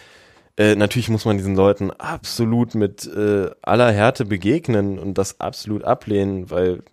[0.58, 5.84] Äh, natürlich muss man diesen Leuten absolut mit äh, aller Härte begegnen und das absolut
[5.84, 6.84] ablehnen, weil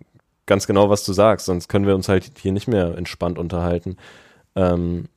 [0.46, 3.96] ganz genau, was du sagst, sonst können wir uns halt hier nicht mehr entspannt unterhalten.
[4.56, 5.08] Ähm,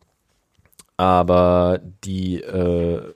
[0.98, 3.14] aber die, äh,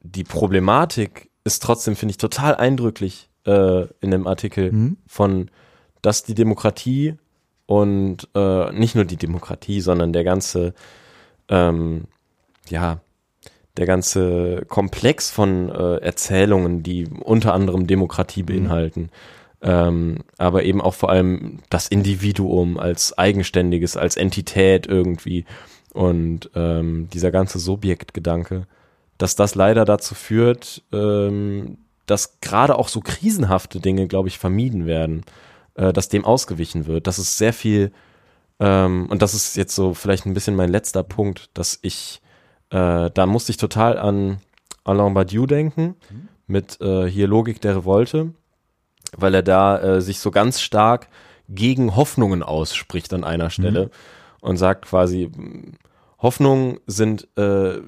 [0.00, 5.50] die Problematik ist trotzdem, finde ich, total eindrücklich äh, in dem Artikel von,
[6.00, 7.16] dass die Demokratie
[7.66, 10.74] und äh, nicht nur die Demokratie, sondern der ganze,
[11.48, 12.04] ähm,
[12.68, 13.00] ja,
[13.80, 19.10] der ganze Komplex von äh, Erzählungen, die unter anderem Demokratie beinhalten,
[19.62, 25.44] ähm, aber eben auch vor allem das Individuum als eigenständiges, als Entität irgendwie
[25.92, 28.66] und ähm, dieser ganze Subjektgedanke,
[29.18, 34.86] dass das leider dazu führt, ähm, dass gerade auch so krisenhafte Dinge, glaube ich, vermieden
[34.86, 35.24] werden,
[35.74, 37.90] äh, dass dem ausgewichen wird, dass es sehr viel
[38.60, 42.20] Ähm, und das ist jetzt so vielleicht ein bisschen mein letzter Punkt, dass ich,
[42.70, 44.38] äh, da musste ich total an
[44.84, 46.28] Alain Badiou denken, mhm.
[46.46, 48.32] mit äh, hier Logik der Revolte,
[49.16, 51.08] weil er da äh, sich so ganz stark
[51.48, 53.90] gegen Hoffnungen ausspricht an einer Stelle mhm.
[54.40, 55.30] und sagt quasi,
[56.18, 57.80] Hoffnungen sind äh,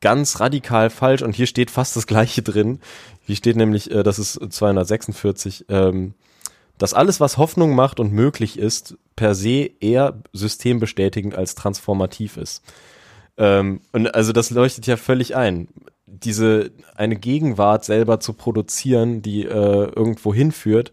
[0.00, 2.80] ganz radikal falsch und hier steht fast das gleiche drin.
[3.22, 6.14] Hier steht nämlich, äh, das ist 246, ähm,
[6.78, 12.62] dass alles, was Hoffnung macht und möglich ist, per se eher systembestätigend als transformativ ist.
[13.40, 15.68] Ähm, und also das leuchtet ja völlig ein.
[16.06, 19.48] Diese eine Gegenwart selber zu produzieren, die äh,
[19.96, 20.92] irgendwo hinführt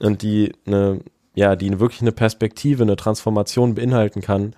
[0.00, 1.00] und die eine,
[1.34, 4.56] ja, die wirklich eine Perspektive, eine Transformation beinhalten kann,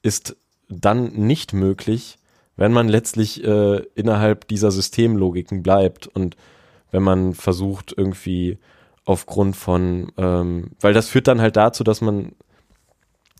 [0.00, 0.36] ist
[0.68, 2.18] dann nicht möglich,
[2.56, 6.36] wenn man letztlich äh, innerhalb dieser Systemlogiken bleibt und
[6.90, 8.58] wenn man versucht irgendwie
[9.04, 12.32] aufgrund von, ähm, weil das führt dann halt dazu, dass man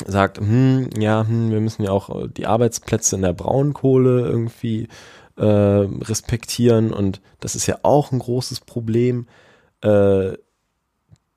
[0.07, 4.89] sagt, hm, ja, hm, wir müssen ja auch die Arbeitsplätze in der Braunkohle irgendwie
[5.37, 9.27] äh, respektieren und das ist ja auch ein großes Problem.
[9.81, 10.33] Äh,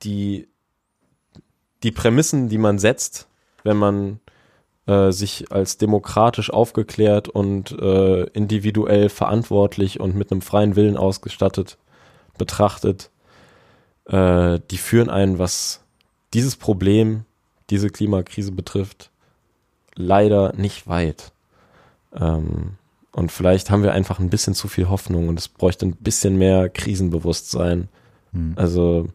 [0.03, 0.47] die,
[1.84, 3.28] die Prämissen, die man setzt,
[3.64, 4.20] wenn man
[4.88, 11.78] äh, sich als demokratisch aufgeklärt und äh, individuell verantwortlich und mit einem freien Willen ausgestattet
[12.38, 13.10] betrachtet,
[14.06, 15.84] äh, die führen einen, was
[16.34, 17.24] dieses Problem,
[17.70, 19.09] diese Klimakrise betrifft,
[19.95, 21.32] leider nicht weit.
[22.13, 22.74] Ähm,
[23.11, 26.38] und vielleicht haben wir einfach ein bisschen zu viel Hoffnung und es bräuchte ein bisschen
[26.38, 27.88] mehr Krisenbewusstsein.
[28.34, 28.53] Hm.
[28.57, 29.07] Also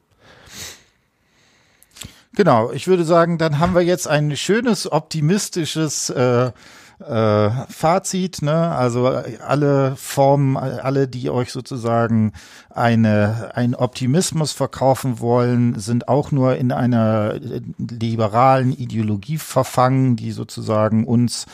[2.35, 6.53] Genau, ich würde sagen, dann haben wir jetzt ein schönes, optimistisches äh,
[7.01, 8.71] äh, Fazit, ne?
[8.71, 12.33] Also alle Formen, alle, die euch sozusagen
[12.69, 17.35] eine, ein Optimismus verkaufen wollen, sind auch nur in einer
[17.79, 21.47] liberalen Ideologie verfangen, die sozusagen uns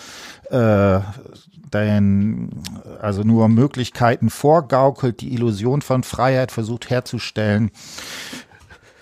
[0.51, 1.01] äh,
[1.73, 2.51] den,
[3.01, 7.71] also nur Möglichkeiten vorgaukelt, die Illusion von Freiheit versucht herzustellen.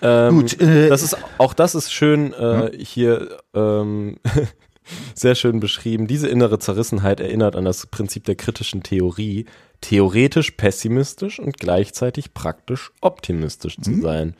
[0.01, 2.79] Ähm, Gut, äh, das ist auch das ist schön äh, hm?
[2.79, 4.17] hier ähm,
[5.13, 6.07] sehr schön beschrieben.
[6.07, 9.45] Diese innere Zerrissenheit erinnert an das Prinzip der kritischen Theorie,
[9.81, 14.01] theoretisch pessimistisch und gleichzeitig praktisch optimistisch zu hm?
[14.01, 14.35] sein.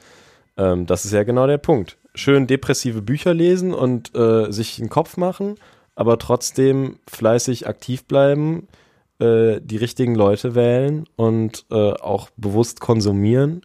[0.58, 1.98] Ähm, das ist ja genau der Punkt.
[2.14, 5.56] Schön depressive Bücher lesen und äh, sich einen Kopf machen,
[5.96, 8.68] aber trotzdem fleißig aktiv bleiben,
[9.20, 13.62] äh, die richtigen Leute wählen und äh, auch bewusst konsumieren.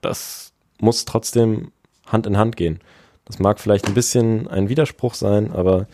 [0.00, 1.72] Das muss trotzdem
[2.06, 2.80] Hand in Hand gehen.
[3.24, 5.86] Das mag vielleicht ein bisschen ein Widerspruch sein, aber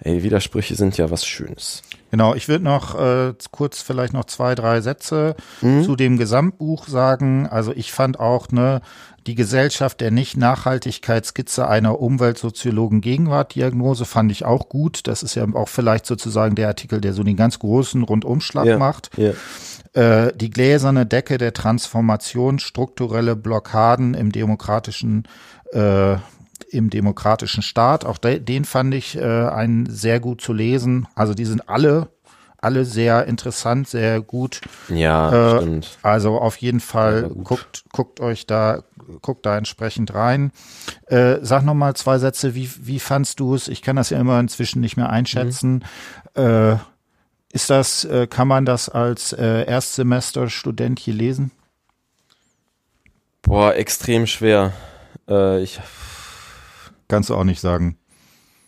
[0.00, 1.82] ey, Widersprüche sind ja was Schönes.
[2.10, 5.82] Genau, ich würde noch äh, kurz vielleicht noch zwei, drei Sätze mhm.
[5.82, 7.46] zu dem Gesamtbuch sagen.
[7.48, 8.80] Also ich fand auch ne
[9.26, 15.08] die Gesellschaft der Nicht-Nachhaltigkeitsskizze einer Umweltsoziologen Gegenwartdiagnose fand ich auch gut.
[15.08, 18.78] Das ist ja auch vielleicht sozusagen der Artikel, der so den ganz großen Rundumschlag ja,
[18.78, 19.10] macht.
[19.16, 19.32] Ja.
[20.00, 25.26] Äh, die gläserne Decke der Transformation, strukturelle Blockaden im demokratischen
[25.72, 26.16] äh,
[26.70, 28.04] im demokratischen Staat.
[28.04, 31.06] Auch de, den fand ich äh, einen sehr gut zu lesen.
[31.14, 32.08] Also die sind alle
[32.58, 34.60] alle sehr interessant, sehr gut.
[34.88, 35.98] Ja, äh, stimmt.
[36.02, 38.82] Also auf jeden Fall guckt guckt euch da
[39.22, 40.50] guckt da entsprechend rein.
[41.06, 42.54] Äh, sag noch mal zwei Sätze.
[42.54, 43.68] Wie wie fandst du es?
[43.68, 45.84] Ich kann das ja immer inzwischen nicht mehr einschätzen.
[46.34, 46.42] Mhm.
[46.42, 46.76] Äh,
[47.52, 51.52] ist das, äh, kann man das als äh, Erstsemester-Student hier lesen?
[53.40, 54.72] Boah, extrem schwer.
[55.28, 55.80] Äh, ich
[57.08, 57.96] Kannst du auch nicht sagen.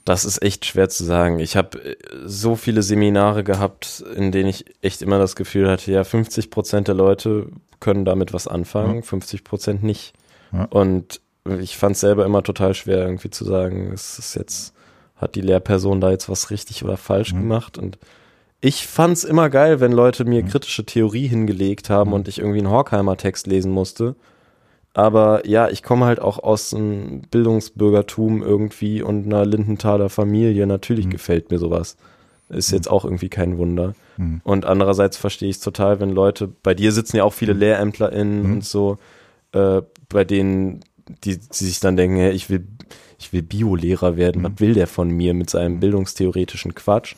[0.04, 1.38] Das ist echt schwer zu sagen.
[1.38, 5.92] Ich habe äh, so viele Seminare gehabt, in denen ich echt immer das Gefühl hatte,
[5.92, 7.48] ja, 50 Prozent der Leute
[7.80, 9.02] können damit was anfangen, ja.
[9.02, 10.14] 50 Prozent nicht.
[10.52, 10.64] Ja.
[10.64, 11.20] Und
[11.60, 14.74] ich fand es selber immer total schwer, irgendwie zu sagen, es ist jetzt,
[15.16, 17.40] hat die Lehrperson da jetzt was richtig oder falsch mhm.
[17.40, 17.98] gemacht und
[18.60, 20.48] ich fand's immer geil, wenn Leute mir mhm.
[20.48, 22.14] kritische Theorie hingelegt haben mhm.
[22.14, 24.16] und ich irgendwie einen Horkheimer Text lesen musste.
[24.94, 30.66] Aber ja, ich komme halt auch aus einem Bildungsbürgertum irgendwie und einer Lindenthaler Familie.
[30.66, 31.10] Natürlich mhm.
[31.10, 31.96] gefällt mir sowas.
[32.48, 33.94] Ist jetzt auch irgendwie kein Wunder.
[34.16, 34.40] Mhm.
[34.42, 37.60] Und andererseits verstehe ich es total, wenn Leute, bei dir sitzen ja auch viele mhm.
[37.60, 38.52] LehrämtlerInnen mhm.
[38.54, 38.96] und so,
[39.52, 40.80] äh, bei denen,
[41.24, 42.66] die, die sich dann denken, hey, ich will,
[43.18, 47.14] ich will Biolehrer werden, was will der von mir mit seinem bildungstheoretischen Quatsch?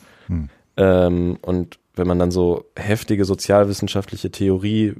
[0.77, 4.95] Ähm, und wenn man dann so heftige sozialwissenschaftliche Theorie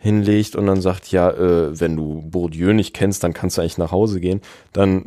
[0.00, 3.78] hinlegt und dann sagt, ja, äh, wenn du Bourdieu nicht kennst, dann kannst du eigentlich
[3.78, 4.40] nach Hause gehen,
[4.72, 5.04] dann,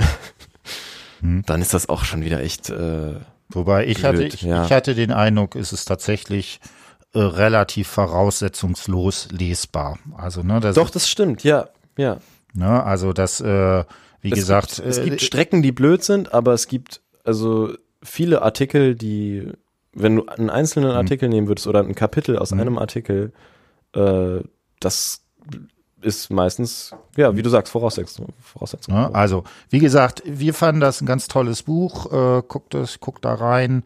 [1.19, 1.43] hm.
[1.45, 2.69] dann ist das auch schon wieder echt.
[2.69, 3.15] Äh,
[3.49, 4.65] Wobei ich blöd, hatte, ich, ja.
[4.65, 6.59] ich hatte den Eindruck, ist es tatsächlich
[7.13, 9.99] äh, relativ voraussetzungslos lesbar.
[10.15, 12.17] Also ne, das doch, das stimmt, ja, ja.
[12.53, 13.83] Ne, also das äh,
[14.21, 17.73] wie es gesagt, gibt, es äh, gibt Strecken, die blöd sind, aber es gibt also
[18.03, 19.51] viele Artikel, die,
[19.93, 20.97] wenn du einen einzelnen Mhm.
[20.97, 23.33] Artikel nehmen würdest oder ein Kapitel aus einem Artikel,
[23.95, 24.39] äh,
[24.84, 25.21] das
[26.01, 28.27] ist meistens, ja, wie du sagst, Voraussetzung.
[28.39, 28.93] Voraussetzung.
[28.93, 29.13] Ne?
[29.13, 32.11] Also, wie gesagt, wir fanden das ein ganz tolles Buch.
[32.11, 33.84] Äh, guckt es, guckt da rein.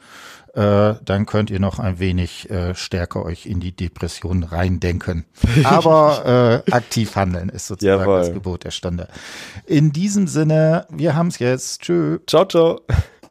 [0.53, 5.25] Äh, dann könnt ihr noch ein wenig äh, stärker euch in die Depression reindenken.
[5.63, 8.19] Aber äh, aktiv handeln ist sozusagen Jawohl.
[8.19, 9.07] das Gebot der Stunde.
[9.65, 11.81] In diesem Sinne, wir haben's jetzt.
[11.81, 12.19] Tschö.
[12.25, 12.81] Ciao, ciao.